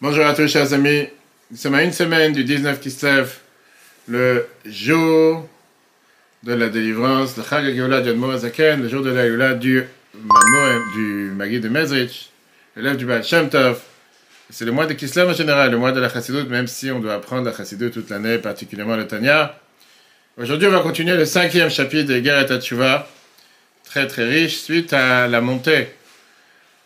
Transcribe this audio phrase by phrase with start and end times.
[0.00, 1.08] Bonjour à tous, chers amis.
[1.50, 3.32] Nous sommes à une semaine du 19 Kislev,
[4.06, 5.48] le jour
[6.44, 9.82] de la délivrance, le Chag du Morazaken, le jour de la du,
[10.94, 12.30] du Magui de Mezrich,
[12.76, 13.80] l'élève du Baal Shem Tov.
[14.50, 17.00] C'est le mois de Kislev en général, le mois de la Chassidut, même si on
[17.00, 19.58] doit apprendre la Chassidut toute l'année, particulièrement le Tanya.
[20.36, 23.08] Aujourd'hui, on va continuer le cinquième chapitre de Geret Tshuva,
[23.82, 25.88] très très riche, suite à la montée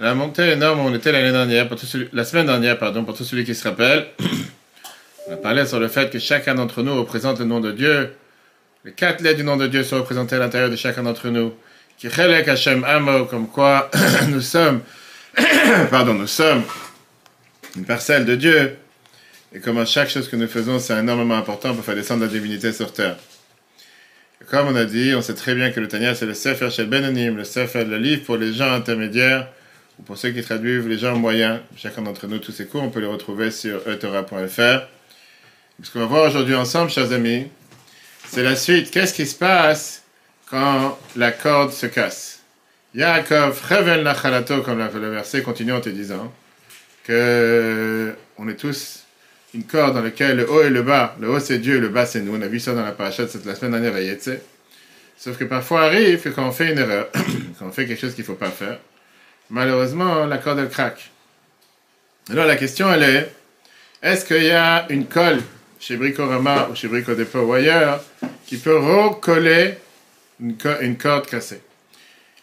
[0.02, 1.68] la montée énorme, on était l'année dernière,
[2.12, 4.06] la semaine dernière, pardon, pour tous celui qui se rappelle.
[5.28, 8.12] on a parlé sur le fait que chacun d'entre nous représente le nom de Dieu.
[8.84, 11.54] Les quatre lettres du nom de Dieu sont représentées à l'intérieur de chacun d'entre nous.
[11.98, 13.92] Qui Hashem Amo, comme quoi
[14.28, 14.80] nous sommes,
[15.90, 16.64] pardon, nous sommes
[17.76, 18.76] une parcelle de Dieu.
[19.54, 22.72] Et comment chaque chose que nous faisons, c'est énormément important pour faire descendre la divinité
[22.72, 23.18] sur terre.
[24.50, 26.88] comme on a dit, on sait très bien que le Tanya, c'est le Sefer Shel
[26.88, 29.46] Benonim, le Sefer, le livre pour les gens intermédiaires
[29.98, 32.90] ou pour ceux qui traduisent les gens moyens, chacun d'entre nous, tous ces cours, on
[32.90, 34.86] peut les retrouver sur etora.fr.
[35.82, 37.48] Ce qu'on va voir aujourd'hui ensemble, chers amis,
[38.28, 38.90] c'est la suite.
[38.90, 40.02] Qu'est-ce qui se passe
[40.50, 42.40] quand la corde se casse?
[42.94, 46.32] Yaakov, Reven Lachalato, comme le verset continue en te disant
[47.04, 49.04] que on est tous
[49.54, 52.06] une corde dans laquelle le haut et le bas, le haut c'est Dieu, le bas
[52.06, 52.36] c'est nous.
[52.36, 54.32] On a vu ça dans la paracha de la semaine dernière à
[55.16, 57.08] Sauf que parfois arrive que quand on fait une erreur,
[57.58, 58.78] quand on fait quelque chose qu'il ne faut pas faire,
[59.50, 61.10] malheureusement, la corde elle craque.
[62.30, 63.32] Alors la question elle est,
[64.02, 65.40] est-ce qu'il y a une colle
[65.78, 68.02] chez Bricorama ou chez Brico Dépôt ou ailleurs
[68.46, 69.74] qui peut recoller
[70.40, 71.60] une, corde cassée?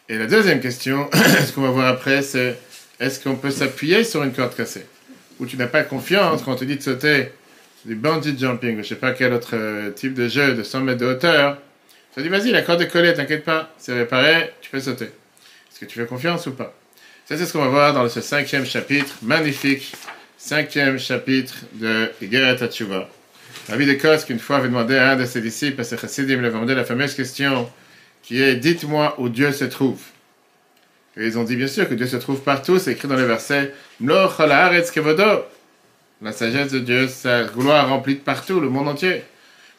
[0.08, 2.58] Et la deuxième question, ce qu'on va voir après, c'est
[2.98, 4.86] est-ce qu'on peut s'appuyer sur une corde cassée?
[5.38, 7.32] Ou tu n'as pas confiance quand on te dit de sauter
[7.84, 10.62] du bandit jumping, ou je ne sais pas quel autre euh, type de jeu de
[10.62, 11.58] 100 mètres de hauteur,
[12.14, 15.04] tu dis vas-y, la corde est collée, t'inquiète pas, c'est réparé, tu peux sauter.
[15.04, 16.74] Est-ce que tu fais confiance ou pas?
[17.36, 19.92] C'est ce qu'on va voir dans ce cinquième chapitre, magnifique,
[20.36, 23.08] cinquième chapitre de Geret Hatshuva.
[23.68, 26.38] Rabbi de Kosk, une fois, avait demandé à un de ses disciples, à ses chassidim,
[26.38, 27.70] il avait demandé la fameuse question
[28.24, 30.00] qui est Dites-moi où Dieu se trouve.
[31.16, 33.24] Et ils ont dit bien sûr que Dieu se trouve partout, c'est écrit dans le
[33.24, 33.74] verset
[36.22, 39.22] La sagesse de Dieu, sa gloire remplie de partout, le monde entier.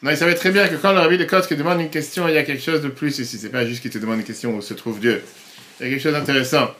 [0.02, 2.34] Non, il savait très bien que quand le Rabbi de Kosk demande une question, il
[2.34, 3.38] y a quelque chose de plus ici.
[3.38, 5.22] C'est pas juste qu'il te demande une question où se trouve Dieu.
[5.78, 6.70] Il y a quelque chose d'intéressant.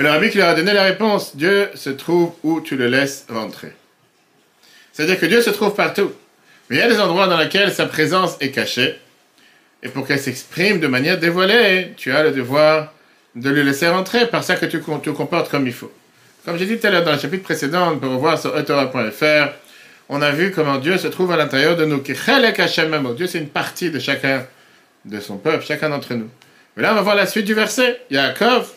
[0.00, 2.86] Et le rabbi qui leur a donné la réponse, Dieu se trouve où tu le
[2.86, 3.70] laisses rentrer.
[4.94, 6.10] C'est-à-dire que Dieu se trouve partout.
[6.70, 8.98] Mais il y a des endroits dans lesquels sa présence est cachée.
[9.82, 12.94] Et pour qu'elle s'exprime de manière dévoilée, tu as le devoir
[13.34, 15.92] de le laisser rentrer par ça que tu te comportes comme il faut.
[16.46, 19.52] Comme j'ai dit tout à l'heure dans le chapitre précédent, on peut revoir sur etora.fr,
[20.08, 22.00] on a vu comment Dieu se trouve à l'intérieur de nous.
[22.00, 24.46] Dieu, c'est une partie de chacun
[25.04, 26.30] de son peuple, chacun d'entre nous.
[26.74, 28.00] Mais là, on va voir la suite du verset.
[28.10, 28.70] Yaakov,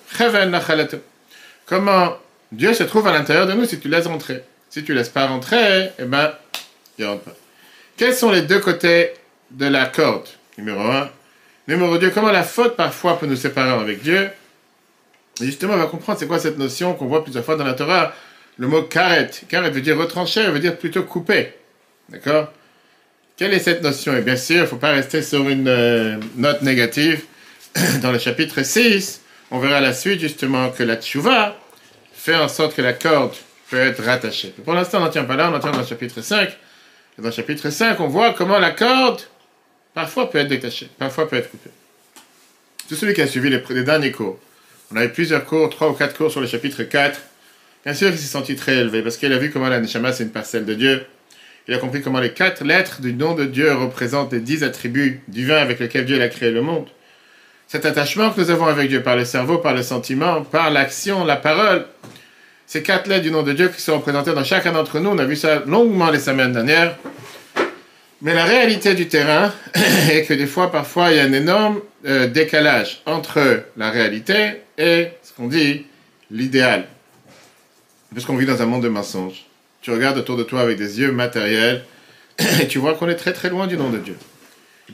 [1.73, 2.15] Comment
[2.51, 4.43] Dieu se trouve à l'intérieur de nous si tu laisses rentrer.
[4.69, 6.31] Si tu laisses pas rentrer, eh ben,
[6.99, 7.35] il rentre pas.
[7.97, 9.09] Quels sont les deux côtés
[9.49, 10.27] de la corde?
[10.59, 11.09] Numéro un.
[11.67, 14.29] Numéro deux, comment la faute parfois peut nous séparer avec Dieu?
[15.41, 17.73] Et justement, on va comprendre c'est quoi cette notion qu'on voit plusieurs fois dans la
[17.73, 18.13] Torah.
[18.59, 19.31] Le mot karet.
[19.49, 21.53] Karet veut dire retrancher, veut dire plutôt couper.
[22.09, 22.53] D'accord?
[23.35, 24.15] Quelle est cette notion?
[24.15, 27.23] Et bien sûr, il ne faut pas rester sur une euh, note négative.
[28.03, 31.57] Dans le chapitre 6, on verra la suite justement que la tchouva
[32.23, 33.33] fait en sorte que la corde
[33.69, 34.53] peut être rattachée.
[34.63, 36.47] pour l'instant, on n'en tient pas là, on en tient dans le chapitre 5.
[36.47, 39.19] Et dans le chapitre 5, on voit comment la corde,
[39.93, 41.69] parfois peut être détachée, parfois peut être coupée.
[42.87, 44.39] Tout celui qui a suivi les, derniers cours,
[44.89, 47.19] on avait plusieurs cours, trois ou quatre cours sur le chapitre 4.
[47.83, 50.23] Bien sûr, il s'est senti très élevé parce qu'il a vu comment la Neshama, c'est
[50.23, 51.05] une parcelle de Dieu.
[51.67, 55.19] Il a compris comment les quatre lettres du nom de Dieu représentent les dix attributs
[55.27, 56.87] divins avec lesquels Dieu a créé le monde
[57.73, 61.25] cet attachement que nous avons avec Dieu par le cerveau, par le sentiment, par l'action,
[61.25, 61.87] la parole.
[62.65, 65.17] Ces quatre lettres du nom de Dieu qui sont représentées dans chacun d'entre nous, on
[65.17, 66.97] a vu ça longuement les semaines dernières.
[68.21, 69.53] Mais la réalité du terrain
[70.09, 74.61] est que des fois, parfois, il y a un énorme euh, décalage entre la réalité
[74.77, 75.85] et ce qu'on dit
[76.31, 76.85] l'idéal.
[78.13, 79.45] Parce qu'on vit dans un monde de mensonges.
[79.81, 81.83] Tu regardes autour de toi avec des yeux matériels
[82.61, 84.17] et tu vois qu'on est très très loin du nom de Dieu.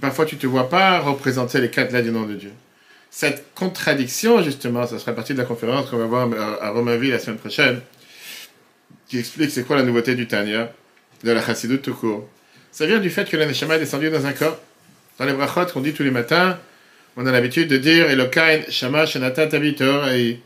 [0.02, 2.52] Parfois, tu ne te vois pas représenter les quatre lettres du nom de Dieu
[3.12, 6.30] cette contradiction, justement, ça sera partie de la conférence qu'on va voir
[6.62, 7.82] à Romainville la semaine prochaine,
[9.08, 10.72] qui explique c'est quoi la nouveauté du Tanya,
[11.24, 12.28] de la Chassidut tout court.
[12.72, 14.60] Ça vient du fait que la Neshama est descendue dans un corps.
[15.18, 16.58] Dans les brachot qu'on dit tous les matins,
[17.18, 19.50] on a l'habitude de dire Elokain Shama Shenata
[20.16, 20.40] et.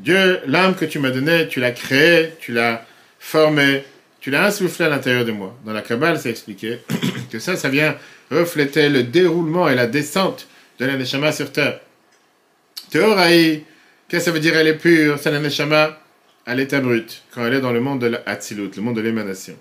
[0.00, 2.84] Dieu, l'âme que tu m'as donnée, tu l'as créée, tu l'as
[3.20, 3.84] formée,
[4.20, 5.56] tu l'as insufflée à l'intérieur de moi.
[5.64, 6.80] Dans la Kabbale, c'est expliqué
[7.28, 7.96] que ça, ça vient
[8.30, 10.46] reflétait le déroulement et la descente
[10.78, 11.80] de l'Aneshama sur terre.
[12.90, 13.64] Théoraï,
[14.08, 15.18] Qu'est-ce que ça veut dire elle est pure?
[15.18, 15.98] C'est la Neshama
[16.46, 19.56] à l'état brut, quand elle est dans le monde de l'Atsilut, le monde de l'émanation.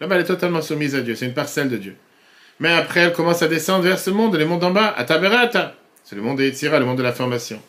[0.00, 1.96] Là-bas, elle est totalement soumise à Dieu, c'est une parcelle de Dieu.
[2.60, 5.74] Mais après, elle commence à descendre vers ce monde, le monde en bas, à Taberata.
[6.04, 7.60] C'est le monde de Yitzira, le monde de la formation.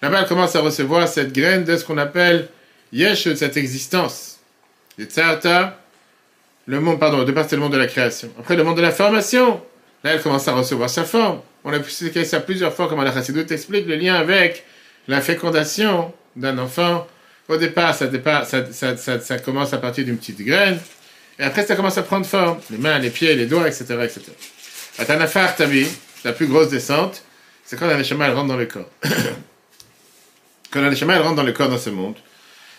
[0.00, 2.48] Là-bas, elle commence à recevoir cette graine de ce qu'on appelle
[2.92, 4.40] Yesh, cette existence.
[6.66, 8.30] Le monde, pardon, de part c'est le monde de la création.
[8.38, 9.60] Après, le monde de la formation.
[10.02, 11.40] Là, elle commence à recevoir sa forme.
[11.64, 14.64] On a pu expliquer ça plusieurs fois, comme la Chassidut explique le lien avec
[15.08, 17.06] la fécondation d'un enfant.
[17.48, 20.78] Au départ, départ ça commence à partir d'une petite graine.
[21.38, 22.58] Et après, ça commence à prendre forme.
[22.70, 23.84] Les mains, les pieds, les doigts, etc.
[24.02, 24.20] etc.
[24.98, 25.86] Atanafar Tabi,
[26.24, 27.22] la plus grosse descente,
[27.64, 28.88] c'est quand la Neshama, elle rentre dans le corps.
[30.70, 32.14] quand la Neshama, elle rentre dans le corps dans ce monde,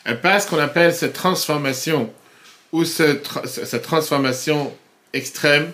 [0.05, 2.11] elle passe ce qu'on appelle cette transformation,
[2.75, 4.73] ou cette, transformation
[5.13, 5.71] extrême,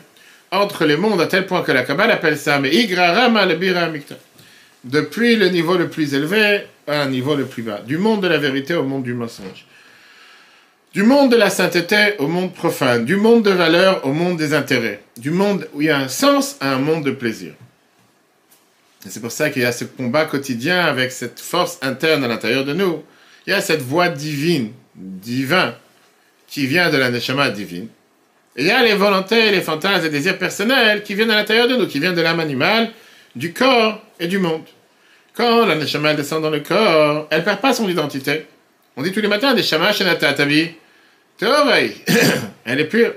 [0.52, 2.70] entre les mondes, à tel point que la Kabbalah appelle ça, mais
[4.84, 7.82] Depuis le niveau le plus élevé à un niveau le plus bas.
[7.88, 9.66] Du monde de la vérité au monde du mensonge.
[10.94, 14.54] Du monde de la sainteté au monde profane, du monde de valeur au monde des
[14.54, 17.54] intérêts, du monde où il y a un sens à un monde de plaisir.
[19.08, 22.64] C'est pour ça qu'il y a ce combat quotidien avec cette force interne à l'intérieur
[22.64, 23.02] de nous.
[23.48, 25.74] Il y a cette voix divine, divin,
[26.52, 27.88] qui vient de la neshama divine.
[28.58, 31.78] Il y a les volontés, les fantasmes et désirs personnels qui viennent à l'intérieur de
[31.78, 32.92] nous, qui viennent de l'âme animale,
[33.36, 34.66] du corps et du monde.
[35.34, 38.46] Quand la neshama descend dans le corps, elle perd pas son identité.
[38.98, 40.72] On dit tous les matins, neshama shenata tabi.
[42.66, 43.14] Elle est pure.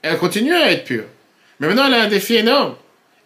[0.00, 1.04] Elle continue à être pure.
[1.60, 2.76] Mais maintenant, elle a un défi énorme.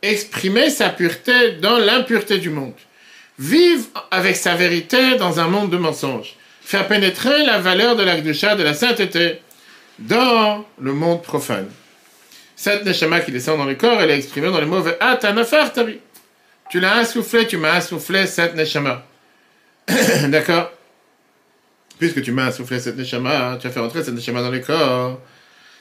[0.02, 2.72] Exprimer sa pureté dans l'impureté du monde.
[3.38, 6.34] Vivre avec sa vérité dans un monde de mensonges.
[6.60, 9.42] Faire pénétrer la valeur de l'Akdusha, de la sainteté,
[9.99, 11.69] dans le monde profane.
[12.56, 15.99] Cette neshama qui descend dans le corps, elle est exprimée dans les mots Atanafar tabi.
[16.71, 19.05] Tu l'as insoufflé, tu m'as insoufflé cette neshama.
[20.29, 20.71] D'accord?
[21.99, 25.21] Puisque tu m'as insoufflé cette neshama, tu as fait rentrer cette neshama dans le corps.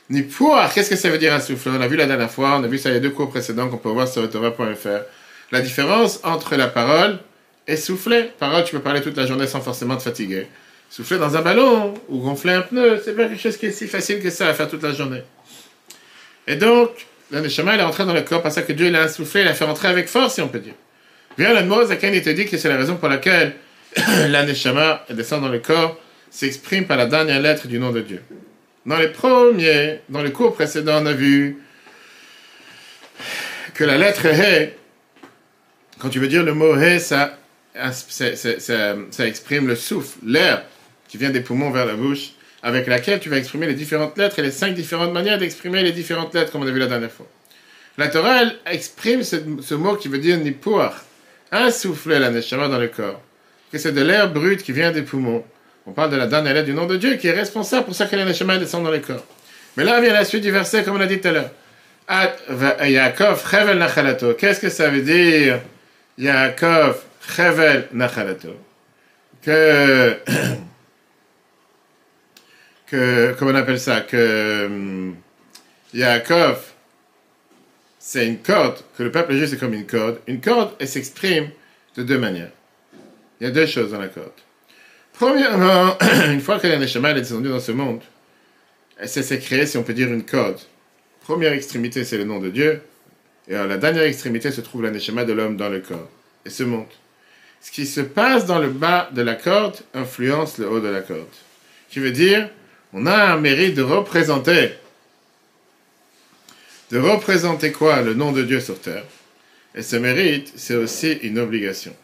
[0.10, 1.72] Ni pour, qu'est-ce que ça veut dire insouffler?
[1.78, 3.78] On a vu la dernière fois, on a vu ça a deux cours précédents qu'on
[3.78, 5.06] peut voir sur Torah.fr.
[5.52, 7.19] La différence entre la parole
[7.68, 8.31] et souffler.
[8.40, 10.48] Parole, tu peux parler toute la journée sans forcément te fatiguer.
[10.91, 13.88] Souffler dans un ballon ou gonfler un pneu, c'est pas quelque chose qui est si
[13.88, 15.23] facile que ça à faire toute la journée.
[16.47, 16.89] Et donc,
[17.31, 19.63] la Neshama, elle est entrée dans le corps parce que Dieu l'a insoufflé, l'a fait
[19.63, 20.73] rentrer avec force, si on peut dire.
[21.38, 23.53] Viens la à Zaken, il te dit que c'est la raison pour laquelle
[24.27, 25.97] la Neshama descend dans le corps,
[26.29, 28.21] s'exprime par la dernière lettre du nom de Dieu.
[28.85, 31.63] Dans les premiers, dans les cours précédents, on a vu
[33.75, 34.73] que la lettre He,
[35.99, 37.38] quand tu veux dire le mot He, ça,
[37.93, 40.65] ça, ça, ça exprime le souffle, l'air
[41.12, 42.30] qui vient des poumons vers la bouche,
[42.63, 45.92] avec laquelle tu vas exprimer les différentes lettres et les cinq différentes manières d'exprimer les
[45.92, 47.28] différentes lettres, comme on a vu la dernière fois.
[47.98, 50.90] La Torah exprime ce, mot qui veut dire nipour,
[51.52, 53.22] insouffler la neshama dans le corps,
[53.74, 55.44] que c'est de l'air brut qui vient des poumons.
[55.86, 58.06] On parle de la dernière lettre du nom de Dieu qui est responsable pour ça
[58.06, 59.25] que la neshama descend dans le corps.
[59.75, 61.52] Mais là vient la suite du verset, comme on a dit tout à l'heure.
[62.88, 64.34] Yaakov, Chevel Nachalato.
[64.36, 65.60] Qu'est-ce que ça veut dire
[66.18, 67.02] Yaakov,
[67.36, 68.56] Chevel Nachalato?
[69.42, 70.18] Que
[72.91, 75.15] que, comment on appelle ça, que um,
[75.93, 76.61] Yaakov,
[77.97, 80.19] c'est une corde, que le peuple juif c'est comme une corde.
[80.27, 81.49] Une corde, elle s'exprime
[81.95, 82.51] de deux manières.
[83.39, 84.33] Il y a deux choses dans la corde.
[85.13, 88.01] Premièrement, une fois que la Neshama est descendue dans ce monde,
[88.98, 90.60] elle s'est créée, si on peut dire, une corde.
[91.21, 92.81] Première extrémité, c'est le nom de Dieu.
[93.48, 96.10] Et alors, la dernière extrémité se trouve la Neshama de l'homme dans le corps.
[96.45, 96.91] Et se monte.
[97.62, 101.01] Ce qui se passe dans le bas de la corde influence le haut de la
[101.01, 101.27] corde.
[101.89, 102.50] Qui veut dire,
[102.93, 104.71] on a un mérite de représenter.
[106.91, 109.03] De représenter quoi Le nom de Dieu sur terre?
[109.75, 111.95] Et ce mérite, c'est aussi une obligation.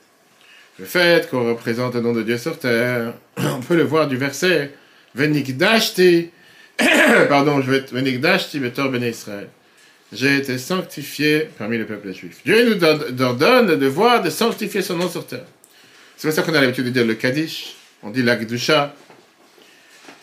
[0.80, 4.16] Le fait qu'on représente le nom de Dieu sur terre, on peut le voir du
[4.16, 4.72] verset
[5.16, 6.30] Venikdashti,
[7.30, 9.50] pardon, je vais Venikdashti betor ben Israël.
[10.14, 12.38] J'ai été sanctifié parmi le peuple juif.
[12.46, 15.46] Dieu nous ordonne de voir, de sanctifier son nom sur terre.
[16.16, 18.96] C'est pour ça qu'on a l'habitude de dire le Kaddish, on dit l'Akdusha,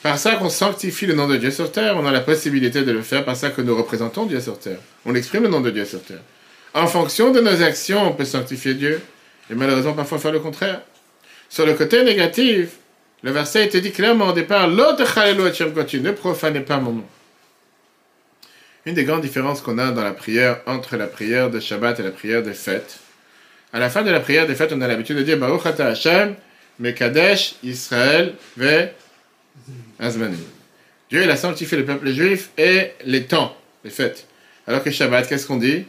[0.05, 2.93] par ça qu'on sanctifie le nom de Dieu sur terre, on a la possibilité de
[2.93, 4.77] le faire par ça que nous représentons Dieu sur terre.
[5.07, 6.21] On exprime le nom de Dieu sur terre.
[6.75, 9.01] En fonction de nos actions, on peut sanctifier Dieu
[9.51, 10.83] et malheureusement parfois faire le contraire.
[11.49, 12.73] Sur le côté négatif,
[13.23, 17.07] le verset était dit clairement au départ L'autre ne profanez pas mon nom.
[18.85, 22.03] Une des grandes différences qu'on a dans la prière entre la prière de Shabbat et
[22.03, 22.99] la prière des fêtes.
[23.73, 26.35] À la fin de la prière des fêtes, on a l'habitude de dire Baruch Hashem,
[26.79, 28.91] Mekadesh, Israël, Ve
[31.11, 34.27] Dieu, il a sanctifié le peuple juif et les temps, les fêtes.
[34.67, 35.85] Alors que Shabbat, qu'est-ce qu'on dit?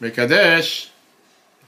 [0.00, 0.90] Mais Kadesh,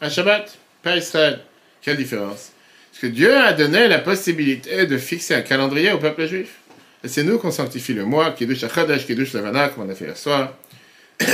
[0.00, 1.40] un Shabbat, pas Israël.
[1.82, 2.52] Quelle différence?
[2.90, 6.56] Parce que Dieu a donné la possibilité de fixer un calendrier au peuple juif.
[7.02, 9.94] Et c'est nous qu'on sanctifie le mois, qui douche Achadesh, qui douche comme on a
[9.94, 10.54] fait hier soir.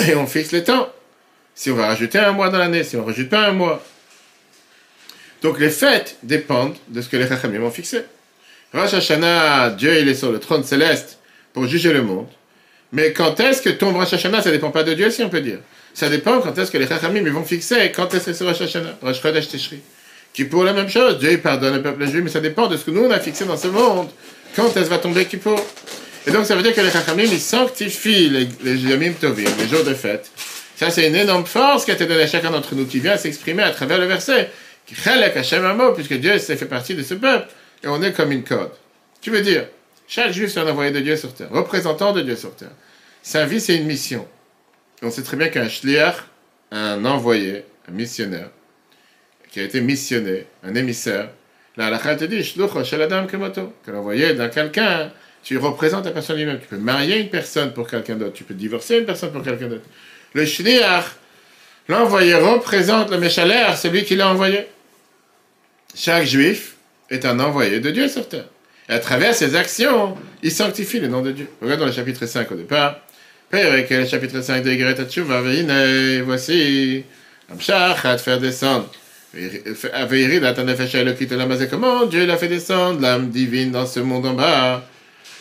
[0.08, 0.92] Et on fixe les temps.
[1.54, 3.84] Si on va rajouter un mois dans l'année, si on ne rajoute pas un mois.
[5.42, 8.02] Donc les fêtes dépendent de ce que les Chachamim ont fixé.
[8.72, 11.18] Rosh Hashanah, Dieu il est sur le trône céleste
[11.52, 12.26] pour juger le monde.
[12.92, 15.28] Mais quand est-ce que tombe Rosh Hashanah, ça ne dépend pas de Dieu, si on
[15.28, 15.58] peut dire.
[15.94, 18.98] Ça dépend quand est-ce que les Chachamim vont fixer, quand est-ce que c'est Rosh Hashanah,
[19.00, 19.80] Rosh Chodesh Tishri.
[20.34, 22.76] Qui pour la même chose, Dieu il pardonne le peuple juif, mais ça dépend de
[22.76, 24.08] ce que nous on a fixé dans ce monde.
[24.54, 25.58] Quand est-ce va tomber Kippour?
[26.26, 29.68] Et donc ça veut dire que les Chachamim, ils sanctifient les, les Yomim Tovim, les
[29.68, 30.30] jours de fête.
[30.76, 33.16] Ça c'est une énorme force qui a été donnée à chacun d'entre nous, qui vient
[33.16, 34.50] s'exprimer à travers le verset.
[34.86, 37.48] Puisque Dieu s'est fait partie de ce peuple,
[37.86, 38.72] et on est comme une corde.
[39.20, 39.66] Tu veux dire,
[40.08, 42.72] chaque juif c'est un envoyé de Dieu sur terre, représentant de Dieu sur terre.
[43.22, 44.26] Sa vie c'est une mission.
[45.02, 46.16] on sait très bien qu'un shliach,
[46.72, 48.50] un envoyé, un missionnaire,
[49.50, 51.30] qui a été missionné, un émissaire,
[51.76, 55.12] la te dit, que l'envoyé d'un quelqu'un,
[55.42, 56.58] tu représentes la personne lui-même.
[56.58, 59.68] Tu peux marier une personne pour quelqu'un d'autre, tu peux divorcer une personne pour quelqu'un
[59.68, 59.84] d'autre.
[60.32, 61.04] Le shliach,
[61.88, 64.66] l'envoyé représente le méchalère, celui qui l'a envoyé.
[65.94, 66.75] Chaque juif
[67.10, 68.46] est un envoyé de Dieu sur terre.
[68.88, 71.48] Et à travers ses actions, il sanctifie le nom de Dieu.
[71.60, 73.00] Regarde dans le chapitre 5 au départ.
[73.50, 75.40] Père, le chapitre 5 de Greta Tchouva,
[76.24, 77.04] voici,
[77.50, 78.90] Amshach te faire descendre.
[81.70, 84.84] Comment Dieu l'a fait descendre, l'âme divine dans ce monde en bas.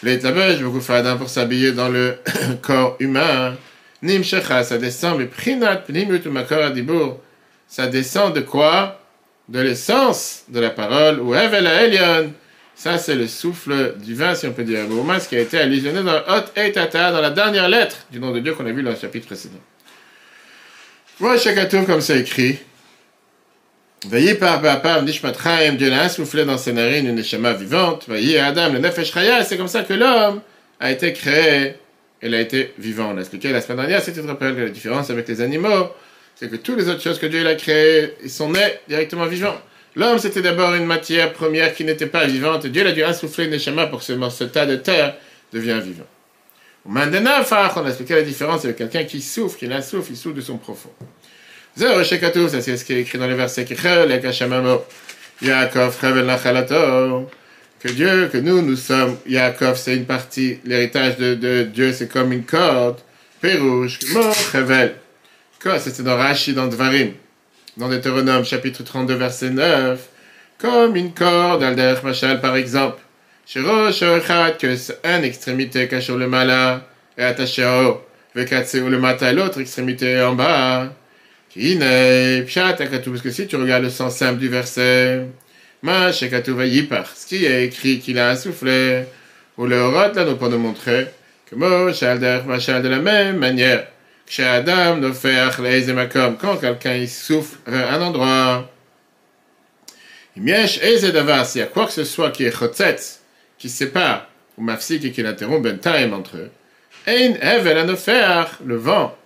[0.03, 2.15] Les tabèches, beaucoup fadin pour s'habiller dans le
[2.61, 3.55] corps humain.
[4.03, 7.17] Nimshecha, ça descend, mais prinat pnimut makor adibur.
[7.67, 9.01] Ça descend de quoi?
[9.47, 12.33] De l'essence de la parole, ou evel elion.
[12.75, 14.79] Ça, c'est le souffle divin, si on peut dire.
[15.21, 18.39] ce qui a été allusionné dans Hot Eitata, dans la dernière lettre du nom de
[18.39, 19.61] Dieu qu'on a vu dans le chapitre précédent.
[21.19, 22.59] Voilà tour comme c'est écrit.
[24.09, 28.05] Veillez par Bapam Nishmatraim, Dieu l'a soufflé dans ses narines une neshama vivante.
[28.09, 29.13] Veillez Adam, le Nefesh
[29.47, 30.41] c'est comme ça que l'homme
[30.79, 31.75] a été créé.
[32.21, 33.11] Il a été vivant.
[33.13, 35.89] On a expliqué la semaine dernière, si tu te rappelles, la différence avec les animaux,
[36.35, 39.59] c'est que toutes les autres choses que Dieu a créées, ils sont nés directement vivants.
[39.95, 42.67] L'homme, c'était d'abord une matière première qui n'était pas vivante.
[42.67, 45.15] Dieu a dû insouffler une neshama pour que ce, tas de terre
[45.53, 46.07] devienne vivant.
[46.85, 50.57] On a expliqué la différence avec quelqu'un qui souffre, qui souffre, il souffre de son
[50.57, 50.91] profond.
[51.77, 53.65] Ça, c'est ce qui est écrit dans les versets
[55.41, 55.97] Yaakov,
[57.79, 62.07] que Dieu, que nous, nous sommes, Yaakov, c'est une partie, l'héritage de, de, Dieu, c'est
[62.07, 62.99] comme une corde,
[63.41, 63.99] Pérouche,
[64.51, 64.95] Chevel.
[65.61, 67.13] Quoi, c'était dans Rashi, dans Dvarim
[67.77, 69.99] dans Deutéronome chapitre 32 verset 9,
[70.57, 72.99] comme une corde, Alder Machal par exemple.
[73.45, 78.01] Chez Rosh que une extrémité cache le mala est attachée à haut,
[78.35, 80.93] ou le mata l'autre extrémité en bas.
[81.49, 85.25] Kine, pshat, parce que si tu regardes le sens simple du verset,
[85.81, 89.03] ma shekatu yipar, ce qui est écrit qu'il a soufflé,
[89.57, 91.07] ou le rot là, nous pour nous montrer
[91.49, 93.87] que Moshe, Alder Machal de la même manière,
[94.39, 94.99] Adam
[96.39, 98.69] quand quelqu'un il souffre à un endroit,
[100.35, 103.21] s'il y a quoi que ce soit qui est chotzetz,
[103.57, 104.27] qui sépare,
[104.57, 106.49] ou mafsik et qui l'interrompt ben time entre eux,
[107.07, 109.17] le vent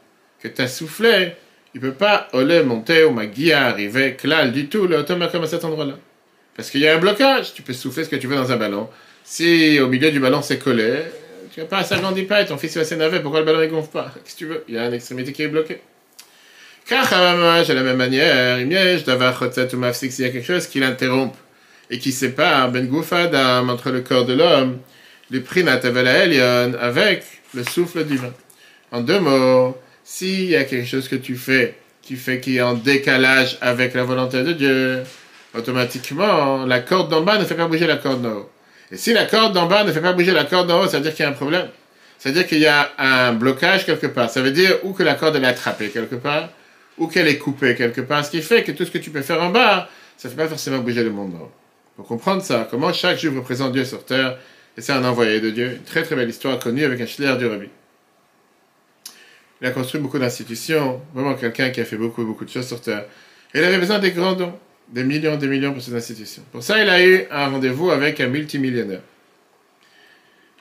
[0.41, 1.33] que tu as soufflé,
[1.73, 5.47] il ne peut pas aller monter ou magia arriver, clal du tout, le comme à
[5.47, 5.97] cet endroit-là.
[6.55, 8.57] Parce qu'il y a un blocage, tu peux souffler ce que tu veux dans un
[8.57, 8.89] ballon.
[9.23, 11.03] Si au milieu du ballon c'est collé,
[11.53, 13.91] tu n'as pas, ça grandit pas, ton fils va s'énerver, pourquoi le ballon ne gonfle
[13.91, 14.13] pas?
[14.23, 14.63] Qu'est-ce que tu veux?
[14.67, 15.81] Il y a une extrémité qui est bloquée.
[16.87, 21.35] Car de la même manière, il y a quelque chose qui l'interrompt
[21.91, 24.79] et qui sépare Ben Adam entre le corps de l'homme,
[25.29, 25.81] le Prinat
[26.81, 28.33] avec le souffle divin.
[28.91, 32.61] En deux mots, s'il y a quelque chose que tu fais qui fait qu'il est
[32.61, 35.03] en décalage avec la volonté de Dieu,
[35.53, 38.49] automatiquement, la corde d'en bas ne fait pas bouger la corde d'en haut.
[38.91, 40.97] Et si la corde d'en bas ne fait pas bouger la corde d'en haut, ça
[40.97, 41.67] veut dire qu'il y a un problème.
[42.17, 44.29] Ça veut dire qu'il y a un blocage quelque part.
[44.29, 46.49] Ça veut dire ou que la corde est attrapée quelque part,
[46.97, 48.25] ou qu'elle est coupée quelque part.
[48.25, 50.37] Ce qui fait que tout ce que tu peux faire en bas, ça ne fait
[50.37, 51.51] pas forcément bouger le monde d'en haut.
[51.95, 54.37] Pour comprendre ça, comment chaque juif représente Dieu sur terre,
[54.77, 55.73] et c'est un envoyé de Dieu.
[55.77, 57.67] Une très très belle histoire connue avec un schler du Rabbi.
[59.61, 62.81] Il a construit beaucoup d'institutions, vraiment quelqu'un qui a fait beaucoup beaucoup de choses sur
[62.81, 63.05] terre.
[63.53, 64.57] Et il avait besoin des grands dons
[64.91, 66.43] des millions, des millions pour cette institution.
[66.51, 69.01] Pour ça, il a eu un rendez-vous avec un multimillionnaire.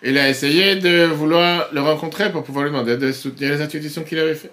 [0.02, 4.04] Il a essayé de vouloir le rencontrer pour pouvoir lui demander de soutenir les institutions
[4.04, 4.52] qu'il avait fait.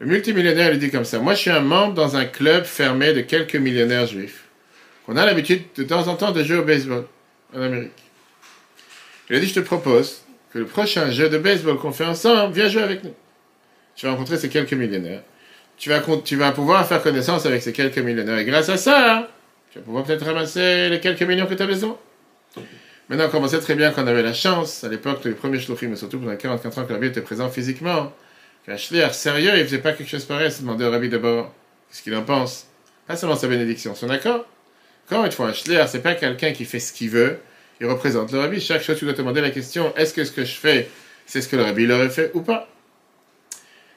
[0.00, 3.12] Le multimillionnaire lui dit comme ça Moi, je suis un membre dans un club fermé
[3.12, 4.44] de quelques millionnaires juifs.
[5.08, 7.04] On a l'habitude de temps en temps de jouer au baseball
[7.54, 7.92] en Amérique.
[9.28, 12.54] Il a dit Je te propose que le prochain jeu de baseball qu'on fait ensemble,
[12.54, 13.14] viens jouer avec nous.
[13.94, 15.22] Tu vas rencontrer ces quelques millionnaires
[15.80, 15.88] tu
[16.36, 18.38] vas, pouvoir faire connaissance avec ces quelques millionnaires.
[18.38, 19.28] Et grâce à ça,
[19.72, 21.96] Tu vas pouvoir peut-être ramasser les quelques millions que tu as besoin.
[23.08, 25.96] Maintenant, on sait très bien qu'on avait la chance, à l'époque, les premiers shluchim, mais
[25.96, 28.12] surtout pendant 44 ans que Rabbi était présent physiquement,
[28.66, 31.52] qu'un shliach sérieux, il faisait pas quelque chose pareil, c'est demander au Rabbi d'abord
[31.90, 32.66] ce qu'il en pense.
[33.06, 34.44] Pas seulement sa bénédiction, son accord.
[35.08, 37.38] Quand il faut un shliach, c'est pas quelqu'un qui fait ce qu'il veut,
[37.80, 38.60] il représente le Rabbi.
[38.60, 40.88] Chaque chose, tu dois te demander la question, est-ce que ce que je fais,
[41.26, 42.68] c'est ce que le Rabbi l'aurait fait ou pas?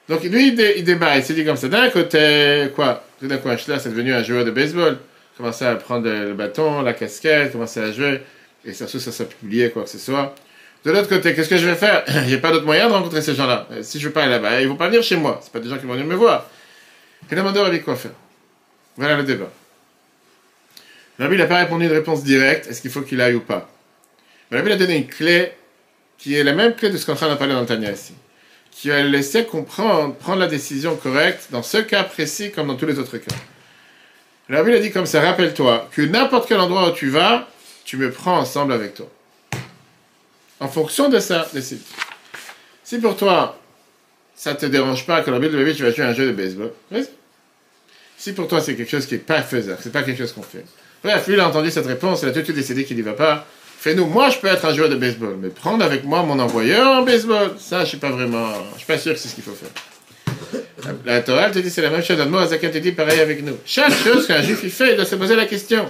[0.08, 1.68] Donc lui, il, débat, il s'est dit comme ça.
[1.68, 3.04] D'un côté, quoi?
[3.18, 4.98] Tout d'un coup, shliach, c'est devenu un joueur de baseball.
[5.36, 8.20] Commençait à prendre le bâton, la casquette, commençait à jouer
[8.64, 10.34] et ça, ça s'est publié, quoi que ce soit.
[10.84, 12.04] De l'autre côté, qu'est-ce que je vais faire?
[12.26, 13.66] J'ai pas d'autre moyen de rencontrer ces gens-là.
[13.72, 15.40] Euh, si je veux pas aller là-bas, ils vont pas venir chez moi.
[15.42, 16.48] C'est pas des gens qui vont venir me voir.
[17.30, 18.12] Et demandeur avait quoi faire?
[18.96, 19.50] Voilà le débat.
[21.18, 22.66] Rabbi n'a pas répondu une réponse directe.
[22.68, 23.68] Est-ce qu'il faut qu'il aille ou pas?
[24.52, 25.52] Rabbi a donné une clé
[26.18, 27.92] qui est la même clé de ce qu'on en train de parler dans le Tania
[27.92, 28.14] ici.
[28.74, 32.86] Qui va laisser comprendre, prendre la décision correcte dans ce cas précis comme dans tous
[32.86, 33.34] les autres cas.
[34.50, 37.48] Rabbi a dit comme ça, rappelle-toi que n'importe quel endroit où tu vas,
[37.84, 39.08] tu me prends ensemble avec toi.
[40.60, 41.80] En fonction de ça, décide.
[42.82, 43.58] Si pour toi,
[44.34, 46.32] ça ne te dérange pas que le de bébé, tu vas jouer un jeu de
[46.32, 46.72] baseball.
[48.16, 50.42] Si pour toi, c'est quelque chose qui n'est pas faisable, c'est pas quelque chose qu'on
[50.42, 50.64] fait.
[51.02, 53.02] Bref, lui, il a entendu cette réponse, il a tout de suite décidé qu'il n'y
[53.02, 53.46] va pas.
[53.78, 56.86] Fais-nous, moi, je peux être un joueur de baseball, mais prendre avec moi mon envoyeur
[56.86, 59.44] en baseball, ça, je suis pas vraiment, je suis pas sûr que c'est ce qu'il
[59.44, 59.70] faut faire.
[61.04, 62.18] La, Torah, te dit, c'est la même chose.
[62.26, 63.56] Moi, Zakat te dit pareil avec nous.
[63.64, 65.88] Chaque chose qu'un juif fait, il doit se poser la question.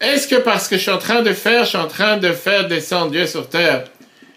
[0.00, 2.32] Est-ce que parce que je suis en train de faire, je suis en train de
[2.32, 3.84] faire descendre Dieu sur terre,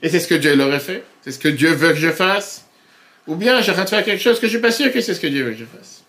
[0.01, 1.03] et c'est ce que Dieu l'aurait fait?
[1.23, 2.65] C'est ce que Dieu veut que je fasse?
[3.27, 4.91] Ou bien je suis en train de faire quelque chose que je suis pas sûr
[4.91, 6.03] que c'est ce que Dieu veut que je fasse?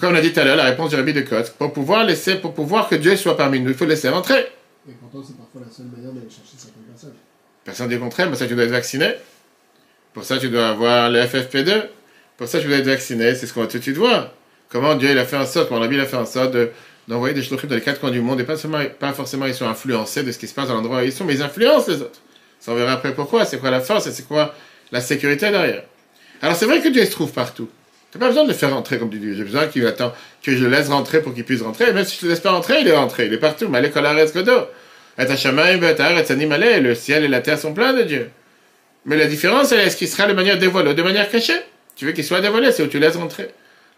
[0.00, 2.04] Comme on a dit tout à l'heure, la réponse du Rabbi de Côte, pour pouvoir
[2.04, 4.46] laisser, pour pouvoir que Dieu soit parmi nous, il faut laisser rentrer.
[4.88, 7.14] Et pourtant, c'est parfois la seule manière d'aller chercher certaines personnes.
[7.64, 9.14] Personne dit contraire, pour ça tu dois être vacciné.
[10.14, 11.84] Pour ça tu dois avoir le FFP2.
[12.38, 14.32] Pour ça tu dois être vacciné, c'est ce qu'on va tout de suite voir.
[14.70, 16.70] Comment Dieu il a fait en sorte, comment Rabbi il a fait en sorte de
[17.08, 18.56] d'envoyer des shluchim dans les quatre coins du monde, et pas,
[18.98, 21.24] pas forcément ils sont influencés de ce qui se passe dans l'endroit où ils sont,
[21.24, 22.20] mais ils influencent les autres.
[22.60, 24.54] Ça, on verra après pourquoi, c'est quoi la force, et c'est quoi
[24.92, 25.84] la sécurité derrière.
[26.42, 27.68] Alors c'est vrai que Dieu se trouve partout.
[28.10, 29.36] Tu n'as pas besoin de le faire rentrer comme tu dis.
[29.36, 31.92] J'ai besoin qu'il que je le laisse rentrer pour qu'il puisse rentrer.
[31.92, 33.26] même si je ne le laisse pas rentrer, il est rentré.
[33.26, 33.68] Il est partout.
[33.68, 33.82] Mais
[36.80, 38.30] le ciel et la terre sont pleins de Dieu.
[39.04, 41.60] Mais la différence, est ce qu'il sera de manière dévoilée ou de manière cachée.
[41.96, 43.48] Tu veux qu'il soit dévoilé, c'est où tu laisses rentrer.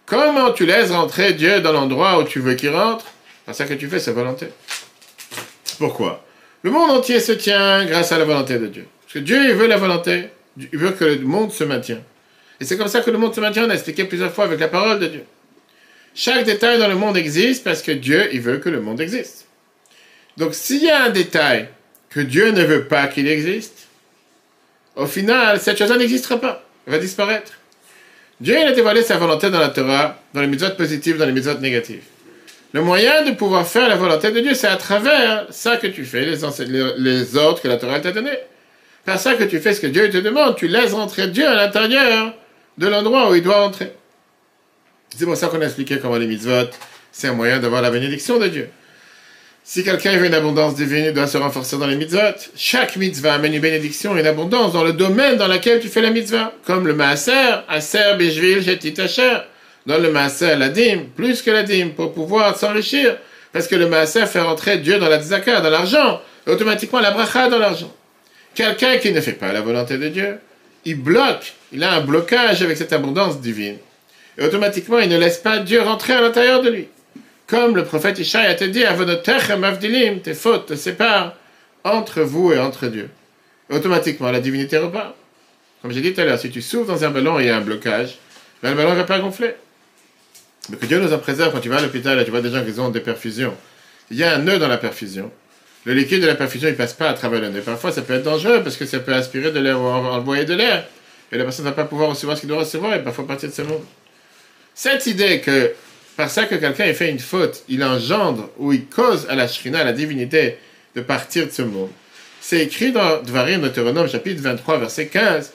[0.07, 3.05] Comment tu laisses rentrer Dieu dans l'endroit où tu veux qu'il rentre?
[3.47, 4.47] C'est ça que tu fais sa volonté.
[5.79, 6.25] Pourquoi?
[6.63, 8.87] Le monde entier se tient grâce à la volonté de Dieu.
[9.03, 12.03] Parce que Dieu, il veut la volonté, il veut que le monde se maintienne.
[12.61, 14.61] Et c'est comme ça que le monde se maintient, on a expliqué plusieurs fois avec
[14.61, 15.25] la parole de Dieu.
[16.15, 19.47] Chaque détail dans le monde existe parce que Dieu, il veut que le monde existe.
[20.37, 21.69] Donc s'il y a un détail
[22.11, 23.87] que Dieu ne veut pas qu'il existe,
[24.97, 26.65] au final, cette chose-là n'existera pas.
[26.87, 27.53] Elle va disparaître.
[28.41, 31.59] Dieu a dévoilé sa volonté dans la Torah, dans les mitzvot positives, dans les mitzvot
[31.59, 32.03] négatives.
[32.73, 36.05] Le moyen de pouvoir faire la volonté de Dieu, c'est à travers ça que tu
[36.05, 38.33] fais, les, les ordres que la Torah t'a donné.
[39.05, 41.55] Par ça que tu fais ce que Dieu te demande, tu laisses rentrer Dieu à
[41.55, 42.35] l'intérieur
[42.81, 43.93] de l'endroit où il doit entrer.
[45.15, 46.71] C'est pour ça qu'on a expliqué comment les mitzvot,
[47.13, 48.71] c'est un moyen d'avoir la bénédiction de Dieu.
[49.63, 52.49] Si quelqu'un veut une abondance divine, il doit se renforcer dans les mitzvot.
[52.57, 56.01] Chaque mitzvah amène une bénédiction et une abondance dans le domaine dans lequel tu fais
[56.01, 56.55] la mitzvah.
[56.65, 59.41] Comme le maaser, aser, bishvil, jetit, asher.
[59.85, 63.19] Dans le maaser, la dîme, plus que la dîme, pour pouvoir s'enrichir.
[63.53, 66.23] Parce que le maaser fait rentrer Dieu dans la tzaka, dans l'argent.
[66.47, 67.95] Et automatiquement la bracha dans l'argent.
[68.55, 70.39] Quelqu'un qui ne fait pas la volonté de Dieu,
[70.85, 71.55] il bloque.
[71.73, 73.79] Il a un blocage avec cette abondance divine.
[74.39, 76.89] Et automatiquement, il ne laisse pas Dieu rentrer à l'intérieur de lui.
[77.47, 81.35] Comme le prophète Ishaï a dit, Avonotechem tes fautes te séparent
[81.85, 83.11] entre vous et entre Dieu.
[83.71, 85.15] automatiquement, la divinité repart.
[85.83, 87.51] Comme j'ai dit tout à l'heure, si tu souffles dans un ballon et il y
[87.51, 88.19] a un blocage,
[88.63, 89.55] ben, le ballon ne va pas gonfler.
[90.69, 92.51] Mais que Dieu nous en préserve quand tu vas à l'hôpital et tu vois des
[92.51, 93.55] gens qui ont des perfusions.
[94.11, 95.31] Il y a un nœud dans la perfusion.
[95.87, 97.63] Le liquide de la perfusion, il passe pas à travers le nœud.
[97.63, 100.55] Parfois, ça peut être dangereux parce que ça peut aspirer de l'air ou envoyer de
[100.55, 100.85] l'air.
[101.33, 103.49] Et la personne ne va pas pouvoir recevoir ce qu'il doit recevoir et parfois partir
[103.49, 103.83] de ce monde.
[104.75, 105.73] Cette idée que
[106.17, 109.49] par ça que quelqu'un ait fait une faute, il engendre ou il cause à la
[109.49, 110.59] Shrina, à la divinité,
[110.95, 111.89] de partir de ce monde.
[112.41, 115.53] C'est écrit dans Dvarim, Deutéronome, chapitre 23, verset 15.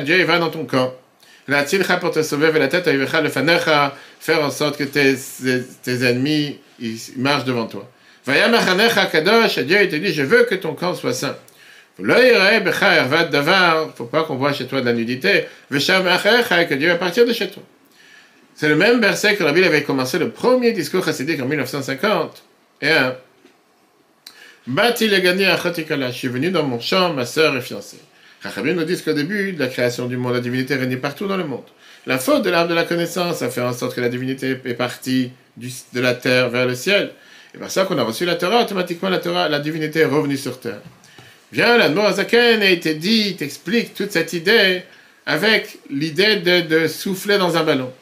[0.00, 0.94] Dieu va dans ton camp.
[2.00, 2.88] pour te sauver, la tête
[4.20, 7.88] faire en sorte que tes ennemis ils marchent devant toi.
[8.26, 11.36] Dieu il te dit, je veux que ton camp soit saint.
[11.98, 12.06] Il
[13.96, 15.46] faut pas qu'on voit chez toi de la nudité.
[15.70, 17.62] Que Dieu va partir de chez toi.
[18.54, 22.42] C'est le même verset que Rabbi avait commencé le premier discours chassidique en 1950.
[22.82, 23.16] Et un.
[24.68, 27.98] Gagné à Je suis venu dans mon champ, ma sœur est fiancée.
[28.42, 31.36] Chachamim nous dit qu'au début de la création du monde, la divinité régnait partout dans
[31.36, 31.64] le monde.
[32.06, 34.74] La faute de l'arbre de la connaissance a fait en sorte que la divinité est
[34.74, 37.12] partie du- de la terre vers le ciel.
[37.54, 40.36] Et par ça qu'on a reçu la Torah, automatiquement la Torah, la divinité est revenue
[40.36, 40.80] sur terre.
[41.52, 44.82] Viens, la Zaken a été dit, t'explique toute cette idée
[45.26, 47.92] avec l'idée de, souffler dans un ballon.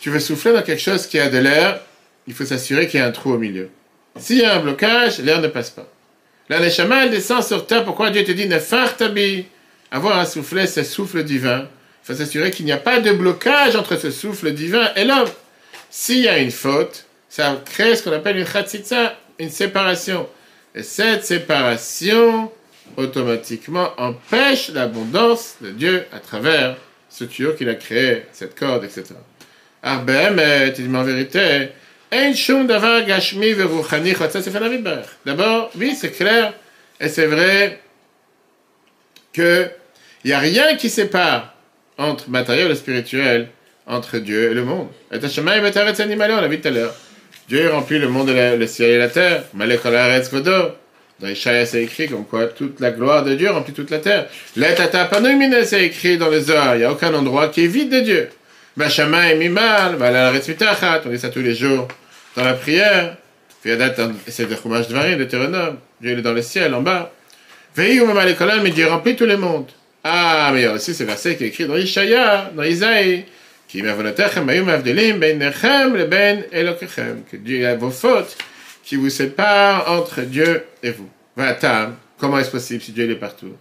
[0.00, 1.80] Tu veux souffler dans quelque chose qui a de l'air,
[2.26, 3.68] il faut s'assurer qu'il y a un trou au milieu.
[4.16, 5.88] S'il y a un blocage, l'air ne passe pas.
[6.48, 7.84] La Neshama, elle descend sur terre.
[7.84, 8.58] Pourquoi Dieu te dit ne
[8.96, 9.46] tabi
[9.90, 11.68] Avoir un soufflet, c'est souffle divin.
[12.04, 15.30] Il faut s'assurer qu'il n'y a pas de blocage entre ce souffle divin et l'homme.
[15.88, 20.28] S'il y a une faute, ça crée ce qu'on appelle une chatzitza, une séparation.
[20.74, 22.52] Et cette séparation,
[22.98, 26.76] automatiquement, empêche l'abondance de Dieu à travers
[27.08, 29.14] ce tuyau qu'il a créé, cette corde, etc.
[29.82, 30.42] Arbem,
[30.74, 31.70] tu dis en vérité.
[35.24, 36.52] D'abord, oui, c'est clair,
[37.00, 37.80] et c'est vrai
[39.32, 39.70] que
[40.22, 41.53] il n'y a rien qui sépare
[41.98, 43.48] entre matériel et spirituel,
[43.86, 44.88] entre Dieu et le monde.
[45.12, 46.94] Et Hashemayim et Taretz Animalé, on l'a vu tout à l'heure.
[47.48, 49.44] Dieu remplit le monde, la- le ciel et la terre.
[49.54, 50.30] Malek Olaretz.
[51.20, 54.26] Dans Ishaïa, c'est écrit comme quoi toute la gloire de Dieu remplit toute la terre.
[54.56, 56.74] L'Etata Panoumine, c'est écrit dans les Zohar.
[56.74, 58.28] Il n'y a aucun endroit qui est vide de Dieu.
[58.76, 61.02] Bachama et Mimal, Valaretz Mitachat.
[61.06, 61.86] On dit ça tous les jours
[62.36, 63.16] dans la prière.
[63.62, 65.24] C'est le fromage de Varim, de.
[66.00, 67.12] Dieu est dans le ciel, en bas.
[67.76, 69.66] Mamal Ekolam, mais Dieu remplit tout le monde.
[70.06, 73.24] Ah, mais aussi ce verset qui est écrit dans Ishaïa, dans Isaïe.
[73.66, 76.44] Qui m'avonatechem ayum avdelim ben nechem le ben.
[76.50, 78.36] Que Dieu a vos fautes
[78.84, 81.08] qui vous séparent entre Dieu et vous.
[81.36, 83.56] Vatam, comment est-ce possible si Dieu est partout?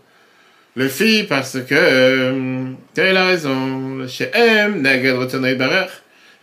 [0.75, 5.91] Le fit parce que, quelle est la raison Shehem neged rotonei barach.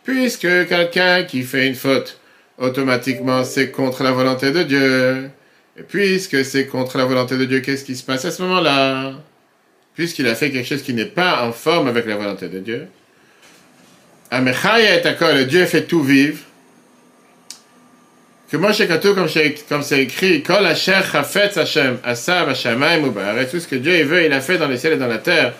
[0.02, 2.18] Puisque quelqu'un qui fait une faute,
[2.56, 5.30] automatiquement c'est contre la volonté de Dieu.
[5.76, 9.12] Et puisque c'est contre la volonté de Dieu, qu'est-ce qui se passe à ce moment-là?
[9.94, 12.86] Puisqu'il a fait quelque chose qui n'est pas en forme avec la volonté de Dieu.
[14.30, 16.38] Amechaya et Akol, Dieu fait tout vivre.
[18.50, 23.46] Que moi, chez Katou, comme c'est écrit, Kol Asher Chafetz Hashem, Asav Hashemayim Ubar, et
[23.46, 25.52] tout ce que Dieu veut, il a fait dans les ciels et dans la terre.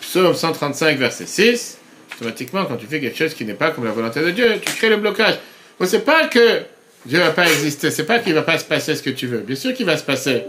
[0.00, 1.78] Psaume 135, verset 6.
[2.16, 4.72] Automatiquement, quand tu fais quelque chose qui n'est pas comme la volonté de Dieu, tu
[4.72, 5.34] crées le blocage.
[5.78, 6.62] Bon, c'est pas que
[7.04, 9.40] Dieu va pas exister, c'est pas qu'il va pas se passer ce que tu veux.
[9.40, 10.42] Bien sûr qu'il va se passer.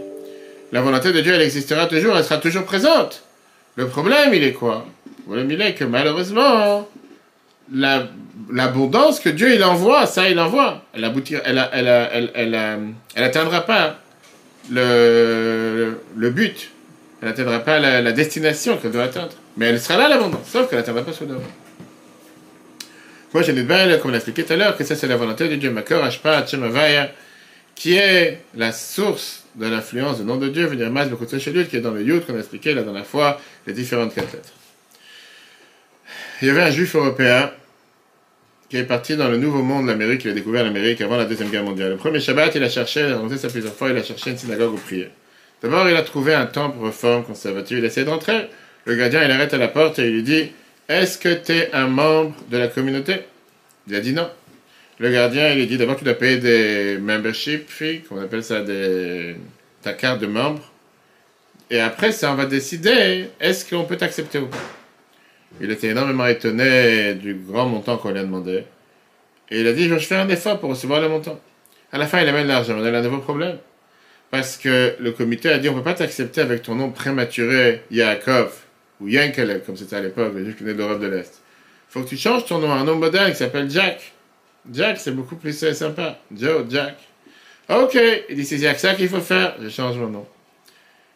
[0.72, 3.24] La volonté de Dieu, elle existera toujours, elle sera toujours présente.
[3.76, 4.86] Le problème, il est quoi?
[5.18, 6.88] Le problème, il est que malheureusement,
[7.72, 8.08] la-
[8.52, 13.60] l'abondance que Dieu il envoie, ça il envoie, elle aboutira, elle, elle, elle, elle, atteindra
[13.62, 13.98] pas
[14.70, 16.70] le, le but,
[17.20, 19.32] elle n'atteindra pas la, destination qu'elle doit atteindre.
[19.56, 21.46] Mais elle sera là l'abondance, sauf qu'elle n'atteindra pas son devoir.
[23.32, 25.48] Moi j'ai dit comme on l'a expliqué tout à l'heure, que ça c'est la volonté
[25.48, 25.72] de Dieu,
[26.24, 27.10] Hachem, Havaya,
[27.74, 31.76] qui est la source de l'influence du nom de Dieu, venir Mas, Bekutse Shelut, qui
[31.76, 34.52] est dans le Yud qu'on a expliqué la dernière fois, les différentes quatre.
[36.42, 37.50] Il y avait un juif européen
[38.68, 41.50] qui est parti dans le nouveau monde, l'Amérique, il a découvert l'Amérique avant la Deuxième
[41.50, 41.90] Guerre mondiale.
[41.90, 44.30] Le premier Shabbat, il a cherché, il a rencontré ça plusieurs fois, il a cherché
[44.30, 45.10] une synagogue où prier.
[45.60, 48.48] D'abord, il a trouvé un temple réforme conservatif, il a essayé de rentrer.
[48.84, 50.52] Le gardien, il arrête à la porte et il lui dit
[50.88, 53.22] Est-ce que tu es un membre de la communauté?
[53.88, 54.30] Il a dit non.
[55.00, 58.60] Le gardien, il lui dit D'abord, tu dois payer des membership fees, qu'on appelle ça
[58.60, 59.34] des...
[59.80, 60.70] ta carte de membre.
[61.70, 64.58] Et après ça, on va décider est-ce qu'on peut t'accepter ou pas.
[65.58, 68.64] Il était énormément étonné du grand montant qu'on lui a demandé.
[69.50, 71.40] Et il a dit, je faire un effort pour recevoir le montant.
[71.92, 72.76] À la fin, il amène l'argent.
[72.78, 73.56] On a un nouveau problème.
[74.30, 77.82] Parce que le comité a dit, on ne peut pas t'accepter avec ton nom prématuré,
[77.90, 78.52] Yaakov,
[79.00, 81.40] ou Yankelel, comme c'était à l'époque, le juif qui venait de l'Europe de l'Est.
[81.88, 84.12] Il faut que tu changes ton nom à un nom moderne qui s'appelle Jack.
[84.70, 86.18] Jack, c'est beaucoup plus sympa.
[86.34, 86.96] Joe, Jack.
[87.68, 89.54] Ok, il dit, c'est ça qu'il faut faire.
[89.60, 90.26] Je change mon nom.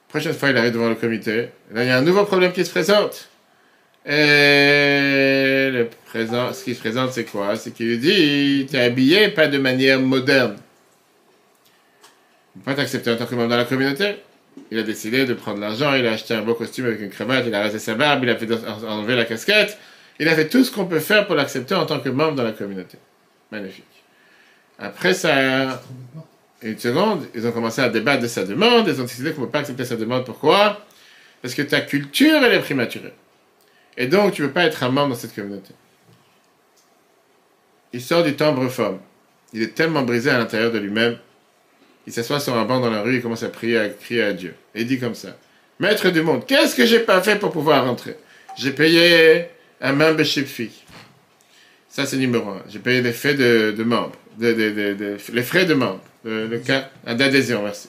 [0.08, 1.48] Prochaine fois, il arrive devant le comité.
[1.72, 3.28] Là, il y a un nouveau problème qui se présente.
[4.06, 7.56] Et le présent, ce qui se présente, c'est quoi?
[7.56, 10.56] C'est qu'il lui dit T'es habillé pas de manière moderne.
[12.54, 14.16] On peut pas t'accepter en tant que membre dans la communauté.
[14.70, 17.44] Il a décidé de prendre l'argent, il a acheté un beau costume avec une cravate,
[17.46, 18.46] il a rasé sa barbe, il a fait
[18.86, 19.76] enlever la casquette.
[20.20, 22.44] Il a fait tout ce qu'on peut faire pour l'accepter en tant que membre dans
[22.44, 22.98] la communauté.
[23.54, 23.84] Magnifique.
[24.80, 25.80] Après ça,
[26.60, 29.46] une seconde, ils ont commencé à débattre de sa demande, ils ont décidé qu'on ne
[29.46, 30.24] peut pas accepter sa demande.
[30.24, 30.84] Pourquoi?
[31.40, 33.12] Parce que ta culture, elle est prématurée.
[33.96, 35.72] Et donc, tu ne veux pas être un membre dans cette communauté.
[37.92, 38.98] Il sort du temple reforme.
[39.52, 41.16] Il est tellement brisé à l'intérieur de lui-même.
[42.08, 44.32] Il s'assoit sur un banc dans la rue, il commence à prier, à crier à
[44.32, 44.56] Dieu.
[44.74, 45.36] Et il dit comme ça
[45.78, 48.16] Maître du monde, qu'est-ce que j'ai pas fait pour pouvoir rentrer?
[48.58, 49.46] J'ai payé
[49.80, 50.83] un membership fee.
[51.94, 52.60] Ça, c'est numéro un.
[52.68, 54.16] J'ai payé les frais de, de membre.
[54.40, 56.00] Les frais de membre.
[56.24, 57.88] Le, cas d'adhésion, merci.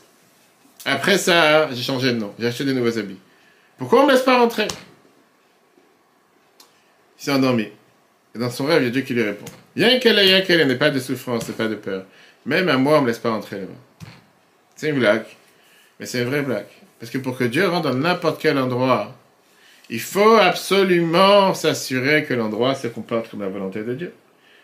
[0.86, 2.32] Après ça, j'ai changé de nom.
[2.38, 3.18] J'ai acheté de nouveaux habits.
[3.80, 4.68] Pourquoi on ne me laisse pas rentrer?
[7.18, 7.68] S'est endormi.
[8.36, 9.46] Et dans son rêve, il y a Dieu qui lui répond.
[9.76, 12.06] Rien qu'elle ait, rien qu'elle ait, n'est pas de souffrance, pas de peur.
[12.46, 14.08] Même à moi, on ne me laisse pas entrer là-bas.
[14.76, 15.26] C'est une blague,
[16.00, 16.68] mais c'est une vraie blague.
[17.00, 19.16] Parce que pour que Dieu rentre dans n'importe quel endroit,
[19.90, 24.14] il faut absolument s'assurer que l'endroit se comporte comme la volonté de Dieu.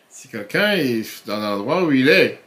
[0.10, 2.40] Si quelqu'un est dans un endroit où il est,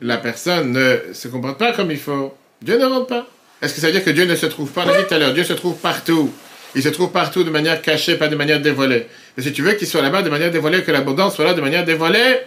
[0.00, 3.26] la personne ne se comporte pas comme il faut, Dieu ne rentre pas.
[3.60, 4.84] Est-ce que ça veut dire que Dieu ne se trouve pas?
[4.86, 6.32] On a dit tout à l'heure, Dieu se trouve partout.
[6.74, 9.06] Il se trouve partout de manière cachée, pas de manière dévoilée.
[9.36, 11.60] Mais si tu veux qu'il soit là-bas de manière dévoilée, que l'abondance soit là de
[11.60, 12.38] manière dévoilée,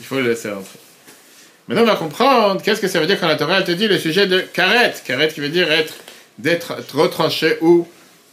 [0.00, 0.78] il faut le laisser entrer.
[1.68, 3.98] Maintenant, on va comprendre qu'est-ce que ça veut dire quand la Torah te dit le
[3.98, 4.94] sujet de karet.
[5.04, 5.94] Karet qui veut dire être,
[6.38, 7.86] d'être retranché ou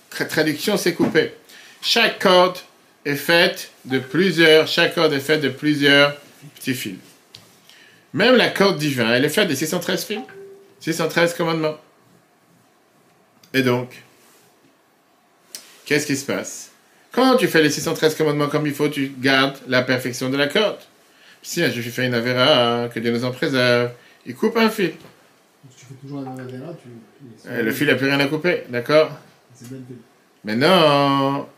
[0.10, 1.34] traduction, c'est coupé.
[1.82, 2.58] Chaque corde
[3.06, 6.16] est faite de plusieurs, chaque corde est faite de plusieurs
[6.56, 6.98] petits fils.
[8.14, 10.20] Même la corde divine, elle est faite de 613 fils.
[10.80, 11.78] 613 commandements.
[13.54, 14.04] Et donc,
[15.86, 16.72] qu'est-ce qui se passe?
[17.12, 20.48] Quand tu fais les 613 commandements comme il faut, tu gardes la perfection de la
[20.48, 20.80] corde.
[21.42, 23.92] Si un juif fait une avéra, que Dieu nous en préserve,
[24.26, 24.94] il coupe un fil.
[25.70, 27.50] Si tu fais toujours même avéra, tu.
[27.50, 29.12] Et le fil n'a plus rien à couper, d'accord?
[30.44, 31.50] Maintenant,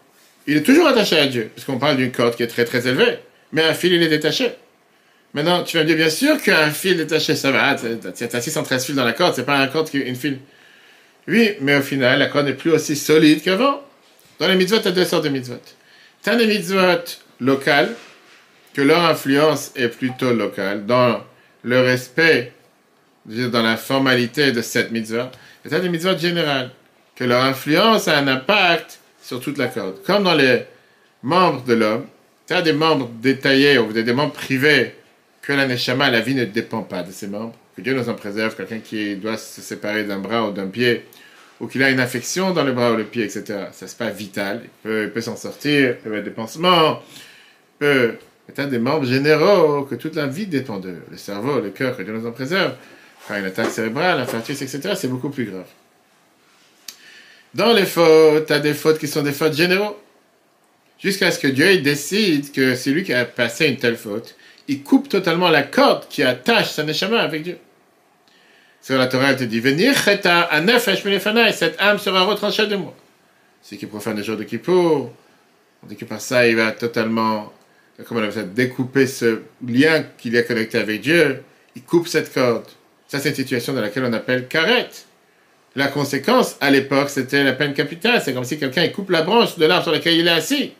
[0.47, 2.87] il est toujours attaché à Dieu, parce qu'on parle d'une corde qui est très très
[2.87, 3.19] élevée,
[3.51, 4.51] mais un fil, il est détaché.
[5.33, 8.85] Maintenant, tu vas me dire, bien sûr qu'un fil détaché, ça va, tu as 613
[8.85, 10.39] fils dans la corde, c'est pas un corde qui une fil.
[11.27, 13.83] Oui, mais au final, la corde n'est plus aussi solide qu'avant.
[14.39, 15.61] Dans les mitzvot, tu as deux sortes de mitzvot.
[16.23, 17.93] Tu as des mitzvot locales,
[18.73, 21.21] que leur influence est plutôt locale, dans
[21.63, 22.53] le respect,
[23.25, 25.31] dans la formalité de cette mitzvah.
[25.63, 26.71] Et tu as des mitzvot générales,
[27.19, 30.01] que leur influence a un impact sur toute la corde.
[30.05, 30.63] Comme dans les
[31.21, 32.05] membres de l'homme,
[32.47, 34.93] tu as des membres détaillés ou des membres privés
[35.41, 38.13] que la neshama, la vie ne dépend pas de ces membres, que Dieu nous en
[38.13, 41.05] préserve, quelqu'un qui doit se séparer d'un bras ou d'un pied,
[41.59, 43.43] ou qu'il a une infection dans le bras ou le pied, etc.
[43.73, 44.61] Ça, c'est pas vital.
[44.85, 48.15] Il peut, s'en sortir, il peut mettre des pansements, il peut
[48.47, 51.01] être des membres généraux que toute la vie dépend d'eux.
[51.11, 52.75] Le cerveau, le cœur, que Dieu nous en préserve.
[53.27, 55.67] Quand une attaque cérébrale, infarctus, etc., c'est beaucoup plus grave.
[57.53, 59.97] Dans les fautes, as des fautes qui sont des fautes généraux.
[60.99, 64.35] Jusqu'à ce que Dieu décide que c'est lui qui a passé une telle faute,
[64.67, 67.57] il coupe totalement la corde qui attache sa neshama avec Dieu.
[68.81, 72.95] Sur la Torah, elle te dit, venir cette âme sera retranchée de moi.
[73.61, 75.11] C'est qui profane le jour de Kippour.
[75.83, 77.51] On dit que par ça, il va totalement,
[78.05, 81.43] comment on découper ce lien qu'il a connecté avec Dieu.
[81.75, 82.67] Il coupe cette corde.
[83.07, 84.89] Ça, c'est une situation dans laquelle on appelle karet.
[85.79, 88.21] La conséquence, à l'époque, c'était la peine capitale.
[88.21, 90.73] C'est comme si quelqu'un coupe la branche de l'arbre sur laquelle il est assis.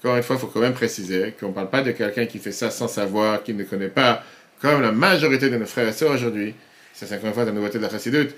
[0.00, 2.40] Encore une fois, il faut quand même préciser qu'on ne parle pas de quelqu'un qui
[2.40, 4.24] fait ça sans savoir, qui ne connaît pas,
[4.60, 6.56] comme la majorité de nos frères et sœurs aujourd'hui.
[6.92, 8.30] C'est encore une fois la nouveauté de la chassidoute.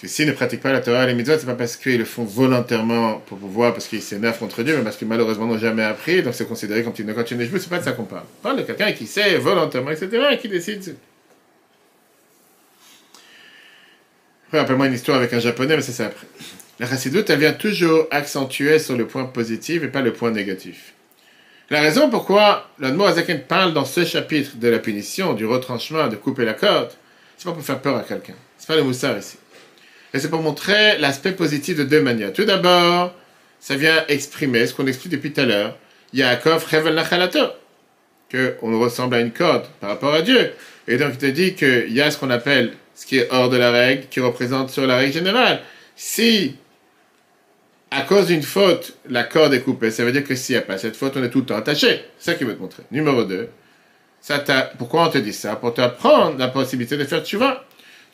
[0.00, 2.04] Que s'ils ne pratiquent pas la Torah et les mitzvot, c'est pas parce qu'ils le
[2.04, 5.82] font volontairement pour pouvoir, parce qu'ils s'énervent contre Dieu, mais parce qu'ils malheureusement n'ont jamais
[5.82, 8.26] appris, donc c'est considéré comme une quand tu n'es c'est pas de ça qu'on parle.
[8.38, 10.94] On parle de quelqu'un qui sait volontairement, etc., et qui décide.
[10.94, 10.94] Après,
[14.52, 16.26] rappelle-moi une histoire avec un japonais, mais c'est ça après.
[16.78, 20.92] La chassidoute, elle vient toujours accentuer sur le point positif et pas le point négatif.
[21.70, 26.16] La raison pourquoi l'Admo Azaken parle dans ce chapitre de la punition, du retranchement, de
[26.16, 26.92] couper la corde,
[27.36, 28.34] c'est pas pour faire peur à quelqu'un.
[28.56, 29.36] C'est pas le moussard ici.
[30.14, 32.32] Et c'est pour montrer l'aspect positif de deux manières.
[32.32, 33.12] Tout d'abord,
[33.58, 35.78] ça vient exprimer ce qu'on explique depuis tout à l'heure.
[36.12, 37.40] Yaakov Revel Nachalato.
[38.30, 40.52] Qu'on ressemble à une corde par rapport à Dieu.
[40.88, 43.50] Et donc, il te dit qu'il y a ce qu'on appelle ce qui est hors
[43.50, 45.60] de la règle, qui représente sur la règle générale.
[45.94, 46.56] Si,
[47.90, 50.62] à cause d'une faute, la corde est coupée, ça veut dire que s'il n'y a
[50.62, 52.04] pas cette faute, on est tout le temps attaché.
[52.18, 52.82] C'est ça qu'il veut te montrer.
[52.90, 53.48] Numéro 2.
[54.22, 54.42] Ça
[54.78, 55.54] pourquoi on te dit ça?
[55.56, 57.64] Pour t'apprendre la possibilité de faire vois,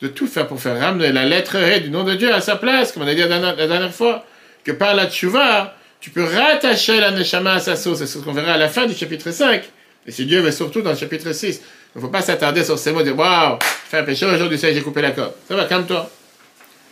[0.01, 2.57] de tout faire pour faire ramener la lettre Ré du nom de Dieu à sa
[2.57, 4.25] place, comme on a dit la dernière, fois,
[4.63, 7.99] que par la tchouva, tu peux rattacher la neshama à sa sauce.
[7.99, 9.63] C'est ce qu'on verra à la fin du chapitre 5.
[10.05, 11.61] Et si Dieu veut surtout dans le chapitre 6.
[11.95, 14.71] Il ne faut pas s'attarder sur ces mots, dire Waouh, fais un péché aujourd'hui, ça
[14.73, 15.33] j'ai coupé la corde.
[15.47, 16.09] Ça va, calme-toi.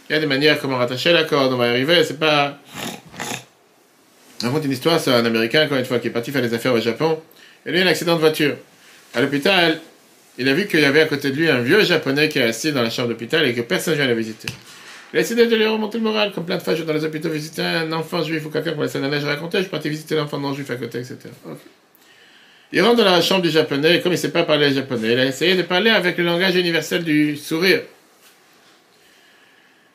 [0.10, 2.58] Il y a des manières comment rattacher la corde, on va y arriver, c'est pas.
[4.44, 6.54] On raconte une histoire sur un Américain, encore une fois, qui est parti faire des
[6.54, 7.20] affaires au Japon.
[7.66, 8.56] Et lui, a un accident de voiture.
[9.14, 9.80] À l'hôpital,
[10.38, 12.44] il a vu qu'il y avait à côté de lui un vieux japonais qui est
[12.44, 14.48] assis dans la chambre d'hôpital et que personne ne vient le visiter.
[15.14, 17.04] Il a décidé de lui remonter le moral, comme plein de fois, je dans les
[17.04, 19.90] hôpitaux visiter un enfant juif ou quelqu'un pour laisser un neige raconter, je suis parti
[19.90, 21.18] visiter l'enfant non juif à côté, etc.
[22.74, 25.14] Il rentre dans la chambre du japonais, et comme il ne sait pas parler japonais,
[25.14, 27.82] il a essayé de parler avec le langage universel du sourire.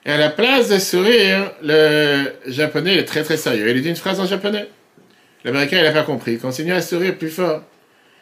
[0.04, 3.68] Et à la place de sourire, le japonais est très très sérieux.
[3.68, 4.68] Il dit une phrase en japonais.
[5.42, 6.34] L'américain, il n'a pas compris.
[6.34, 7.62] Il continue à sourire plus fort.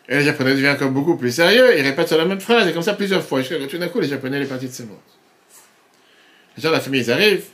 [0.09, 1.77] Et le japonais devient encore beaucoup plus sérieux.
[1.77, 3.40] Il répète sur la même phrase, et comme ça plusieurs fois.
[3.40, 4.99] Jusqu'à tout d'un coup, le japonais est parti de ce monde.
[6.57, 7.45] Les gens de la famille, ils arrivent.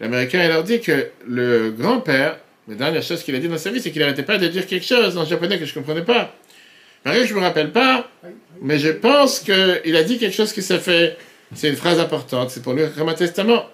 [0.00, 3.70] L'américain, il leur dit que le grand-père La dernière chose qu'il a dit dans sa
[3.70, 6.04] vie, c'est qu'il n'arrêtait pas de dire quelque chose en japonais que je ne comprenais
[6.04, 6.34] pas.
[7.04, 8.10] Marie, je ne me rappelle pas,
[8.60, 11.16] mais je pense qu'il a dit quelque chose qui s'est fait.
[11.54, 13.66] C'est une phrase importante, c'est pour lui un testament.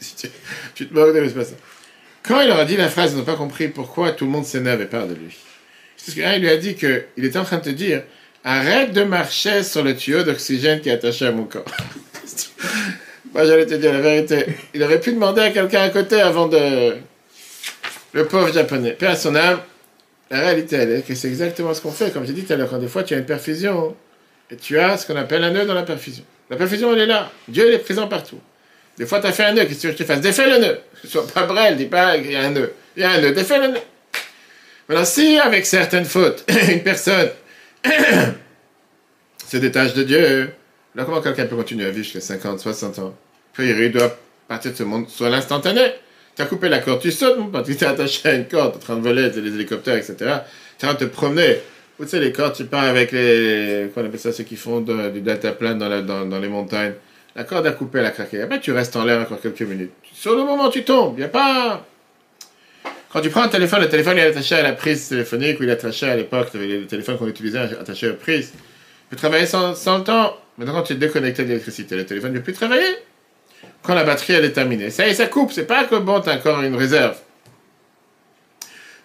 [0.74, 1.54] Tu, te moques de l'espace.
[2.22, 4.44] Quand il leur a dit la phrase, ils n'ont pas compris pourquoi tout le monde
[4.44, 5.36] s'énerve et parle de lui.
[5.96, 8.04] Parce qu'il lui a dit qu'il était en train de te dire
[8.44, 11.64] arrête de marcher sur le tuyau d'oxygène qui est attaché à mon corps.
[13.34, 14.46] Moi, j'allais te dire la vérité.
[14.74, 16.96] Il aurait pu demander à quelqu'un à côté avant de.
[18.12, 18.92] Le pauvre japonais.
[18.92, 19.60] Père à son âme,
[20.30, 22.10] la réalité, elle est que c'est exactement ce qu'on fait.
[22.10, 23.94] Comme j'ai dit tout à l'heure, quand des fois tu as une perfusion,
[24.50, 26.24] et tu as ce qu'on appelle un nœud dans la perfusion.
[26.50, 27.30] La perfusion, elle est là.
[27.48, 28.40] Dieu, il est présent partout.
[28.96, 30.20] Des fois, tu as fait un nœud, qu'est-ce que tu veux que je te fasse?
[30.20, 30.78] Défais le nœud.
[31.04, 32.72] Sois pas brel, dis pas qu'il y a un nœud.
[32.96, 33.80] Il y a un nœud, défais le nœud.
[34.88, 37.30] Maintenant, si avec certaines fautes, une personne
[39.46, 40.50] se détache de Dieu,
[40.94, 43.14] là, comment quelqu'un peut continuer à vivre jusqu'à 50, 60 ans?
[43.52, 45.92] Puis il doit partir de ce monde sur l'instantané.
[46.36, 47.66] Tu as coupé la corde, tu sautes, mon pote.
[47.66, 50.14] Tu t'es attaché à une corde, en train de voler, les hélicoptères, etc.
[50.16, 51.58] Tu es en train de te promener.
[52.00, 53.90] Tu sais, les cordes, tu pars avec les.
[53.92, 56.92] Qu'on appelle ça, ceux qui font du deltaplane dans, dans, les montagnes.
[57.34, 58.40] La corde a coupé, elle a craqué.
[58.40, 59.90] Après, tu restes en l'air encore quelques minutes.
[60.14, 61.84] Sur le moment tu tombes, n'y a pas.
[63.12, 65.64] Quand tu prends un téléphone, le téléphone il est attaché à la prise téléphonique ou
[65.64, 68.52] il est attaché à l'époque, le téléphone qu'on utilisait attaché à la prise.
[68.54, 70.36] Il peut travailler sans, sans le temps.
[70.58, 72.96] Maintenant, quand tu es déconnecté de l'électricité, le téléphone ne peut plus travailler.
[73.82, 75.52] Quand la batterie elle est terminée, ça y est, ça coupe.
[75.52, 77.16] C'est pas que bon, tu as encore une réserve.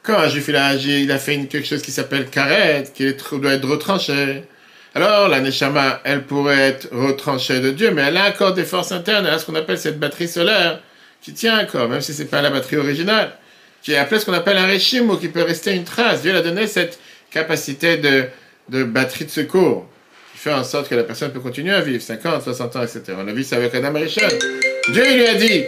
[0.02, 3.54] Quand un juif il a il a fait quelque chose qui s'appelle karet, qui doit
[3.54, 4.44] être retranché.
[4.96, 8.92] Alors, la neshama, elle pourrait être retranchée de Dieu, mais elle a encore des forces
[8.92, 9.26] internes.
[9.28, 10.82] Elle a ce qu'on appelle cette batterie solaire
[11.22, 13.32] qui tient encore, même si c'est pas la batterie originale,
[13.82, 16.24] qui est appelée ce qu'on appelle un régime ou qui peut rester une trace.
[16.24, 19.88] Dieu a donné cette capacité de batterie de secours
[20.44, 23.02] fait en sorte que la personne peut continuer à vivre 50, 60 ans, etc.
[23.18, 24.28] On a vu ça avec Adam Rishon.
[24.90, 25.64] Dieu lui a dit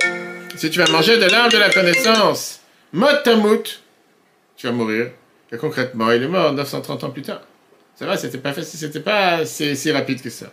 [0.57, 2.59] si tu vas manger de l'arbre de la connaissance,
[2.91, 3.81] mot tamout,
[4.57, 5.11] tu vas mourir.
[5.53, 7.41] Et concrètement, il est mort 930 ans plus tard.
[7.95, 10.47] Ça va, c'était pas facile, c'était pas si, rapide que ça.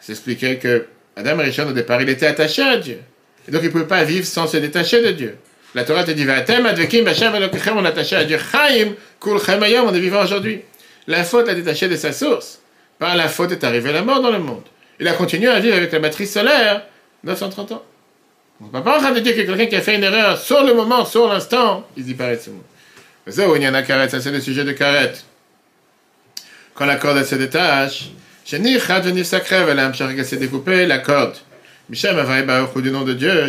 [0.00, 3.00] S'expliquait que Adam Rishon, au départ, il était attaché à Dieu.
[3.46, 5.36] Et donc, il ne pouvait pas vivre sans se détacher de Dieu.
[5.74, 8.38] La Torah te dit, Vatem advekim elokechem, on est attaché à Dieu.
[8.38, 10.62] Chaim, kul hayom, on est vivant aujourd'hui.
[11.06, 12.60] La faute l'a détaché de sa source.
[12.98, 14.64] Par la faute est arrivée la mort dans le monde.
[14.98, 16.82] Il a continué à vivre avec la matrice solaire
[17.24, 17.82] 930 ans.
[18.60, 20.38] On ne peut pas en train de dire que quelqu'un qui a fait une erreur
[20.38, 22.62] sur le moment, sur l'instant, il disparaît de ce monde.
[23.26, 25.24] Mais ça, il y en a carrette, ça c'est le sujet de carrette.
[26.74, 28.10] Quand la corde se détache,
[28.44, 29.26] Chéni, Chad venir
[29.94, 31.36] Charga s'est découpé, la corde.
[31.88, 32.00] Du
[32.90, 33.48] nom de Dieu,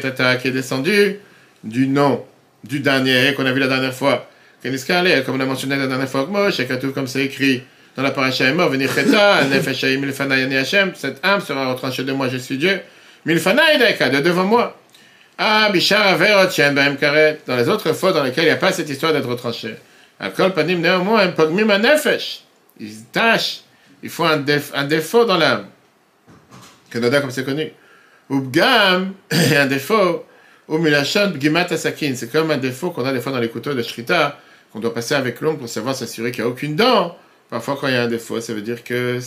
[0.00, 1.18] Tata qui est descendu
[1.62, 2.24] du nom
[2.64, 4.28] du dernier qu'on a vu la dernière fois.
[4.62, 6.60] Comme on a mentionné la dernière fois, Moshe,
[6.94, 7.62] comme c'est écrit
[7.96, 12.12] dans la paracha Emor, venir Cheta, Nefesh Milfana Yani Hashem, cette âme sera retranchée de
[12.12, 12.80] moi, je suis Dieu.
[13.24, 14.76] Milfana Ideka, de devant moi.
[15.36, 18.56] Ah, Bishar Averot, Shen Baem Karet, dans les autres fois dans lesquelles il n'y a
[18.56, 19.74] pas cette histoire d'être retranché.
[20.20, 22.40] Alcool panim néanmoins, pogmim nefesh.
[22.80, 23.60] Ils tâchent,
[24.02, 25.66] il faut un, déf- un défaut dans l'âme.
[26.90, 27.70] Canada comme c'est connu.
[28.30, 30.24] Ou bgam, un défaut.
[30.68, 32.14] Ou milachon bgimat asakin.
[32.16, 34.38] C'est comme un défaut qu'on a des fois dans les couteaux de shrita,
[34.72, 37.16] qu'on doit passer avec l'ongle pour savoir s'assurer qu'il n'y a aucune dent.
[37.50, 39.18] Parfois, quand il y a un défaut, ça veut dire que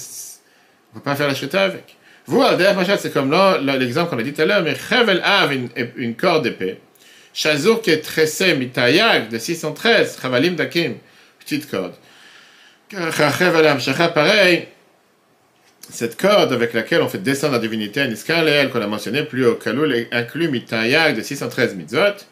[0.94, 1.98] on ne peut pas faire la shrita avec.
[2.28, 3.32] Vous, Machat, c'est comme
[3.64, 5.52] l'exemple qu'on a dit tout à l'heure, mais Chevel Av,
[5.96, 6.80] une, corde d'épée.
[7.34, 10.96] Chazour qui est tressé, mitayag, de 613, Chavalim Dakim,
[11.40, 11.94] petite corde.
[12.92, 14.68] Chevel Amshacha, pareil,
[15.90, 19.46] cette corde avec laquelle on fait descendre la divinité à Niskaleel, qu'on a mentionné plus
[19.46, 22.26] haut, Kaloul inclut mitayag de 613 mitzvot,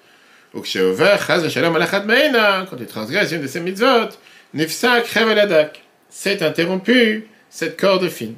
[0.54, 4.10] ou Ksheover, Chaz Veshalom Alachat Meina, quand il transgresse une de ces mitzvot,
[4.54, 5.84] Nifsak Chevel Adak.
[6.10, 8.34] C'est interrompu, cette corde fine.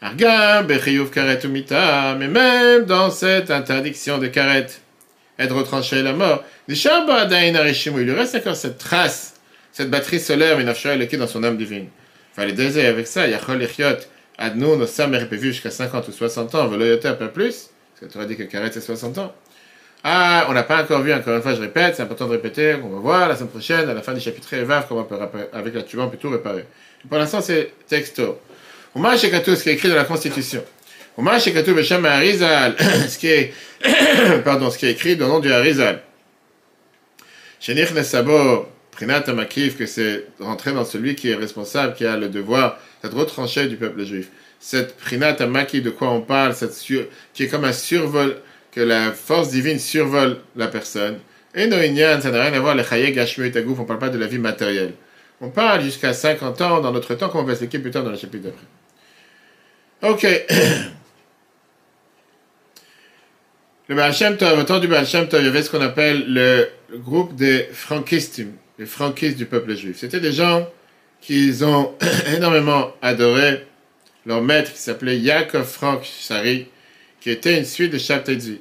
[0.00, 4.68] Argam, Bechiyuv Karet Umita, mais même dans cette interdiction de Karet,
[5.40, 9.34] être retranché la mort, Nishaba Adain il lui reste encore cette trace,
[9.72, 11.88] cette batterie solaire, Minafsha est dans son âme divine.
[12.34, 13.98] Fallait désirer avec ça, Yachol Echiot,
[14.38, 18.16] Adnou, Nosam Repevu jusqu'à 50 ou 60 ans, Veloyote un peu plus, parce que tu
[18.16, 19.34] aurais dit que Karet c'est 60 ans.
[20.04, 22.74] Ah, on n'a pas encore vu, encore une fois, je répète, c'est important de répéter,
[22.82, 25.16] on va voir la semaine prochaine, à la fin du chapitre Evav, comment on peut,
[25.52, 26.64] avec la tuba, on peut tout réparer.
[27.08, 28.40] Pour l'instant, c'est texto.
[28.96, 30.64] Uma Shekatu, ce qui est écrit dans la Constitution.
[31.16, 32.74] Uma Shekatu Beshem Harizal,
[33.08, 33.52] ce qui est,
[34.44, 36.00] pardon, ce qui est écrit dans le nom du Harizal.
[37.60, 42.28] Shenich Nesabo, Prinat Amakiv, que c'est rentrer dans celui qui est responsable, qui a le
[42.28, 44.28] devoir d'être retranché du peuple juif.
[44.58, 48.36] Cette Prinat Amakiv, de quoi on parle, cette sur- qui est comme un survol,
[48.72, 51.18] que la force divine survole la personne.
[51.54, 54.08] Et Noinyan, ça n'a rien à voir, le Chaye Gashmu et Tagouf, on parle pas
[54.08, 54.94] de la vie matérielle.
[55.40, 58.10] On parle jusqu'à 50 ans dans notre temps, comme on va expliquer plus tard dans
[58.10, 58.66] le chapitre d'après.
[60.02, 60.26] Ok.
[63.88, 65.82] Le Baal Shem Tov, au temps du Baal Shem Tov, il y avait ce qu'on
[65.82, 68.40] appelle le groupe des frankistes,
[68.78, 69.98] les frankistes du peuple juif.
[69.98, 70.66] C'était des gens
[71.20, 71.92] qui ont
[72.34, 73.66] énormément adoré
[74.24, 76.68] leur maître qui s'appelait Yaakov Frank Sari,
[77.22, 78.60] qui était une suite de Shabtai Tzvi.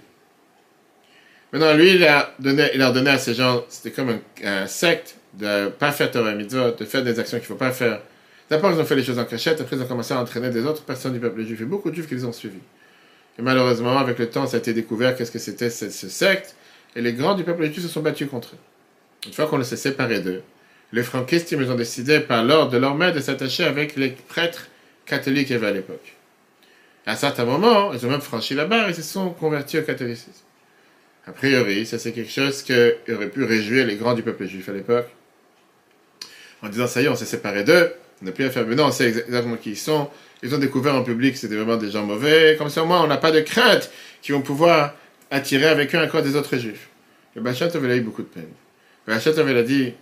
[1.52, 5.68] Maintenant, lui, il a, donné, à ces gens, c'était comme un, un secte, de ne
[5.70, 8.02] pas faire Torah Mitzvot, de faire des actions qu'il ne faut pas faire.
[8.52, 10.64] D'abord, ils ont fait les choses en cachette, après, ils ont commencé à entraîner des
[10.64, 11.60] autres personnes du peuple juif.
[11.60, 12.60] Et beaucoup de juifs qui les ont suivis.
[13.40, 16.56] Et malheureusement, avec le temps, ça a été découvert qu'est-ce que c'était ce, ce, secte,
[16.96, 19.28] et les grands du peuple juif se sont battus contre eux.
[19.28, 20.44] Une fois qu'on s'est séparé d'eux,
[20.94, 24.68] les franquistes, ils ont décidé, par l'ordre de leur maître, de s'attacher avec les prêtres
[25.08, 26.16] catholiques qu'il y avait à l'époque.
[27.06, 29.82] À un certain moment, ils ont même franchi la barre et se sont convertis au
[29.82, 30.44] catholicisme.
[31.26, 32.74] A priori, ça c'est quelque chose qui
[33.12, 35.08] aurait pu réjouir les grands du peuple juif à l'époque.
[36.62, 37.92] En disant, ça y est, on s'est séparé d'eux,
[38.22, 38.66] on n'a plus à faire.
[38.68, 40.10] Mais non, on sait exactement qui ils sont.
[40.44, 42.56] Ils ont découvert en public que c'était vraiment des gens mauvais.
[42.58, 43.92] Comme ça, au moins, on n'a pas de crainte
[44.22, 44.96] qui vont pouvoir
[45.32, 46.90] attirer avec eux encore des autres juifs.
[47.36, 48.50] Le Bachat avait eu beaucoup de peine.
[49.08, 49.94] Le Bachat avait dit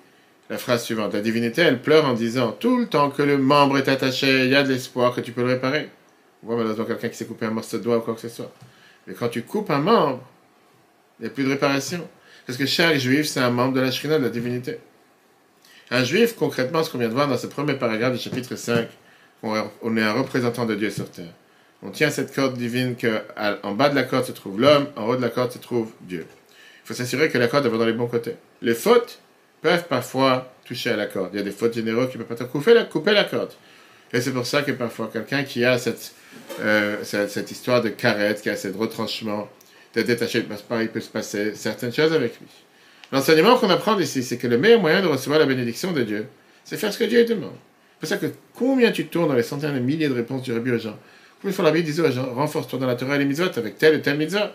[0.50, 3.78] la phrase suivante La divinité, elle pleure en disant Tout le temps que le membre
[3.78, 5.90] est attaché, il y a de l'espoir que tu peux le réparer.
[6.44, 8.52] Voit malheureusement quelqu'un qui s'est coupé un morceau de doigt ou quoi que ce soit.
[9.08, 10.22] Mais quand tu coupes un membre,
[11.20, 12.08] il n'y a plus de réparation.
[12.46, 14.80] Parce que chaque juif, c'est un membre de la shrina, de la divinité.
[15.92, 18.88] Un juif, concrètement, ce qu'on vient de voir dans ce premier paragraphe du chapitre 5,
[19.44, 21.34] on est un représentant de Dieu sur terre.
[21.82, 23.22] On tient cette corde divine que
[23.64, 25.92] en bas de la corde se trouve l'homme, en haut de la corde se trouve
[26.02, 26.26] Dieu.
[26.84, 28.36] Il faut s'assurer que la corde va dans les bons côtés.
[28.62, 29.20] Les fautes
[29.62, 31.30] peuvent parfois toucher à la corde.
[31.34, 33.52] Il y a des fautes généraux qui peuvent pas couper la, couper la corde.
[34.12, 36.14] Et c'est pour ça que parfois quelqu'un qui a cette,
[36.62, 39.50] euh, cette, histoire de carette, qui a cette retranchement,
[39.94, 42.48] d'être détaché de passeport, il peut se passer certaines choses avec lui.
[43.12, 46.28] L'enseignement qu'on apprend ici, c'est que le meilleur moyen de recevoir la bénédiction de Dieu,
[46.64, 47.56] c'est faire ce que Dieu demande.
[48.00, 50.54] C'est pour ça que combien tu tournes dans les centaines de milliers de réponses du
[50.54, 50.98] Rabbi aux gens
[51.42, 53.58] Combien de fois la Bible disait aux gens, renforce-toi dans la Torah et les mitzvot
[53.58, 54.54] avec telle ou telle mitzvah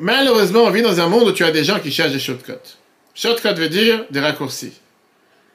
[0.00, 2.52] Malheureusement, on vit dans un monde où tu as des gens qui cherchent des shortcuts.
[3.14, 4.72] Shortcut veut dire des raccourcis.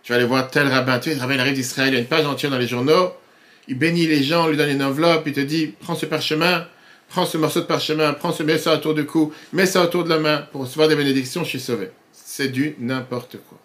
[0.03, 2.07] Tu vas aller voir tel rabbin, tu le rabbin arrive d'Israël, il y a une
[2.07, 3.13] page entière dans les journaux,
[3.67, 6.67] il bénit les gens, lui donne une enveloppe, il te dit, prends ce parchemin,
[7.09, 10.03] prends ce morceau de parchemin, prends ce, mets ça autour du cou, mets ça autour
[10.03, 11.89] de la main, pour recevoir des bénédictions, je suis sauvé.
[12.11, 13.59] C'est du n'importe quoi.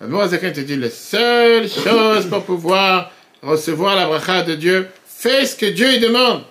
[0.00, 3.10] La Mourazakin te dit, la seule chose pour pouvoir
[3.42, 6.42] recevoir la bracha de Dieu, fais ce que Dieu lui demande.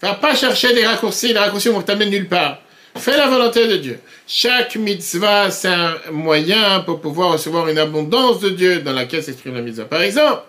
[0.00, 2.58] Va pas chercher des raccourcis, les raccourcis vont t'amener nulle part.
[2.96, 4.00] Fais la volonté de Dieu.
[4.26, 9.54] Chaque mitzvah, c'est un moyen pour pouvoir recevoir une abondance de Dieu dans laquelle s'exprime
[9.54, 9.84] la mitzvah.
[9.84, 10.42] Par exemple,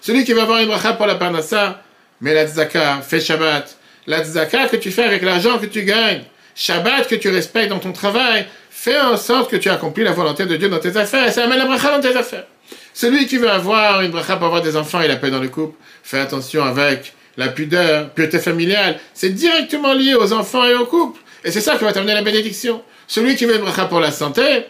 [0.00, 1.82] celui qui va avoir une bracha pour la parnassa,
[2.20, 3.76] mais la tzaka, fais Shabbat.
[4.06, 6.22] La tzaka que tu fais avec l'argent que tu gagnes,
[6.54, 10.46] Shabbat que tu respectes dans ton travail, fais en sorte que tu accomplis la volonté
[10.46, 12.46] de Dieu dans tes affaires, et ça amène la bracha dans tes affaires.
[12.94, 15.48] Celui qui veut avoir une bracha pour avoir des enfants et la paix dans le
[15.48, 20.86] couple, fais attention avec la pudeur, pureté familiale, c'est directement lié aux enfants et au
[20.86, 21.20] couple.
[21.44, 22.82] Et c'est ça qui va t'amener la bénédiction.
[23.06, 24.64] Celui qui veut une bracha pour la santé,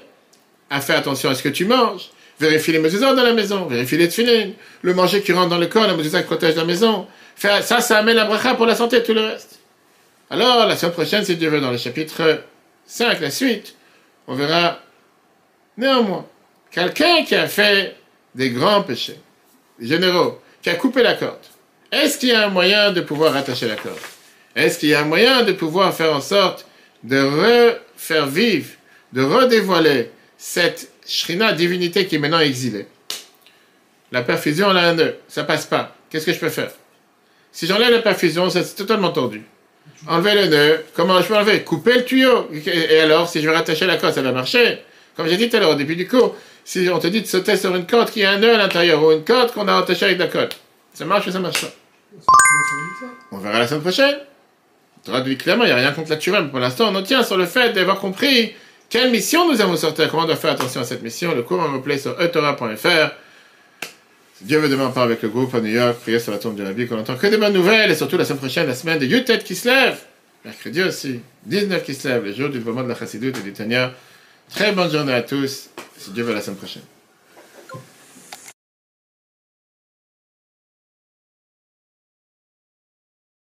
[0.70, 2.11] a fait attention à ce que tu manges.
[2.41, 5.66] Vérifie les mesures dans la maison, vérifie les tefilines, le manger qui rentre dans le
[5.66, 7.07] corps, la mesure qui protège la maison.
[7.36, 9.59] Ça, ça amène la bracha pour la santé et tout le reste.
[10.30, 12.43] Alors, la semaine prochaine, si Dieu veut, dans le chapitre
[12.86, 13.74] 5, la suite,
[14.26, 14.78] on verra
[15.76, 16.26] néanmoins
[16.70, 17.97] quelqu'un qui a fait
[18.34, 19.18] des grands péchés,
[19.80, 21.39] généraux, qui a coupé la corde.
[21.91, 23.99] Est-ce qu'il y a un moyen de pouvoir attacher la corde?
[24.55, 26.66] Est-ce qu'il y a un moyen de pouvoir faire en sorte
[27.03, 28.70] de refaire vivre,
[29.12, 32.87] de redévoiler cette Shrina, divinité qui est maintenant exilée
[34.13, 35.97] La perfusion, là, un nœud, ça passe pas.
[36.11, 36.71] Qu'est-ce que je peux faire?
[37.51, 39.43] Si j'enlève la perfusion, c'est totalement tordu.
[40.07, 41.65] Enlever le nœud, comment je peux enlever?
[41.65, 42.51] Couper le tuyau.
[42.53, 44.83] Et alors, si je veux rattacher la corde, ça va marcher.
[45.17, 47.27] Comme j'ai dit tout à l'heure au début du cours, si on te dit de
[47.27, 49.79] sauter sur une corde qui a un nœud à l'intérieur ou une corde qu'on a
[49.79, 50.53] attachée avec la corde,
[50.93, 51.73] ça marche ou ça marche pas?
[53.33, 54.19] On verra la semaine prochaine.
[55.05, 57.03] Torah dit clairement, il n'y a rien contre la tuerie, mais pour l'instant, on en
[57.03, 58.53] tient sur le fait d'avoir compris
[58.89, 61.34] quelle mission nous avons sorti, comment on doit faire attention à cette mission.
[61.34, 63.11] Le cours me plaît sur etora.fr.
[64.41, 66.62] Dieu veut demain part avec le groupe à New York, prier sur la tombe de
[66.62, 68.99] la vie, qu'on entend que des bonnes nouvelles, et surtout la semaine prochaine, la semaine
[68.99, 69.99] de Yutet qui se lève.
[70.45, 73.53] Mercredi aussi, 19 qui se lève, le jour du moment de la Chassidut et du
[73.53, 73.93] Tanya.
[74.49, 76.82] Très bonne journée à tous, si Dieu veut la semaine prochaine.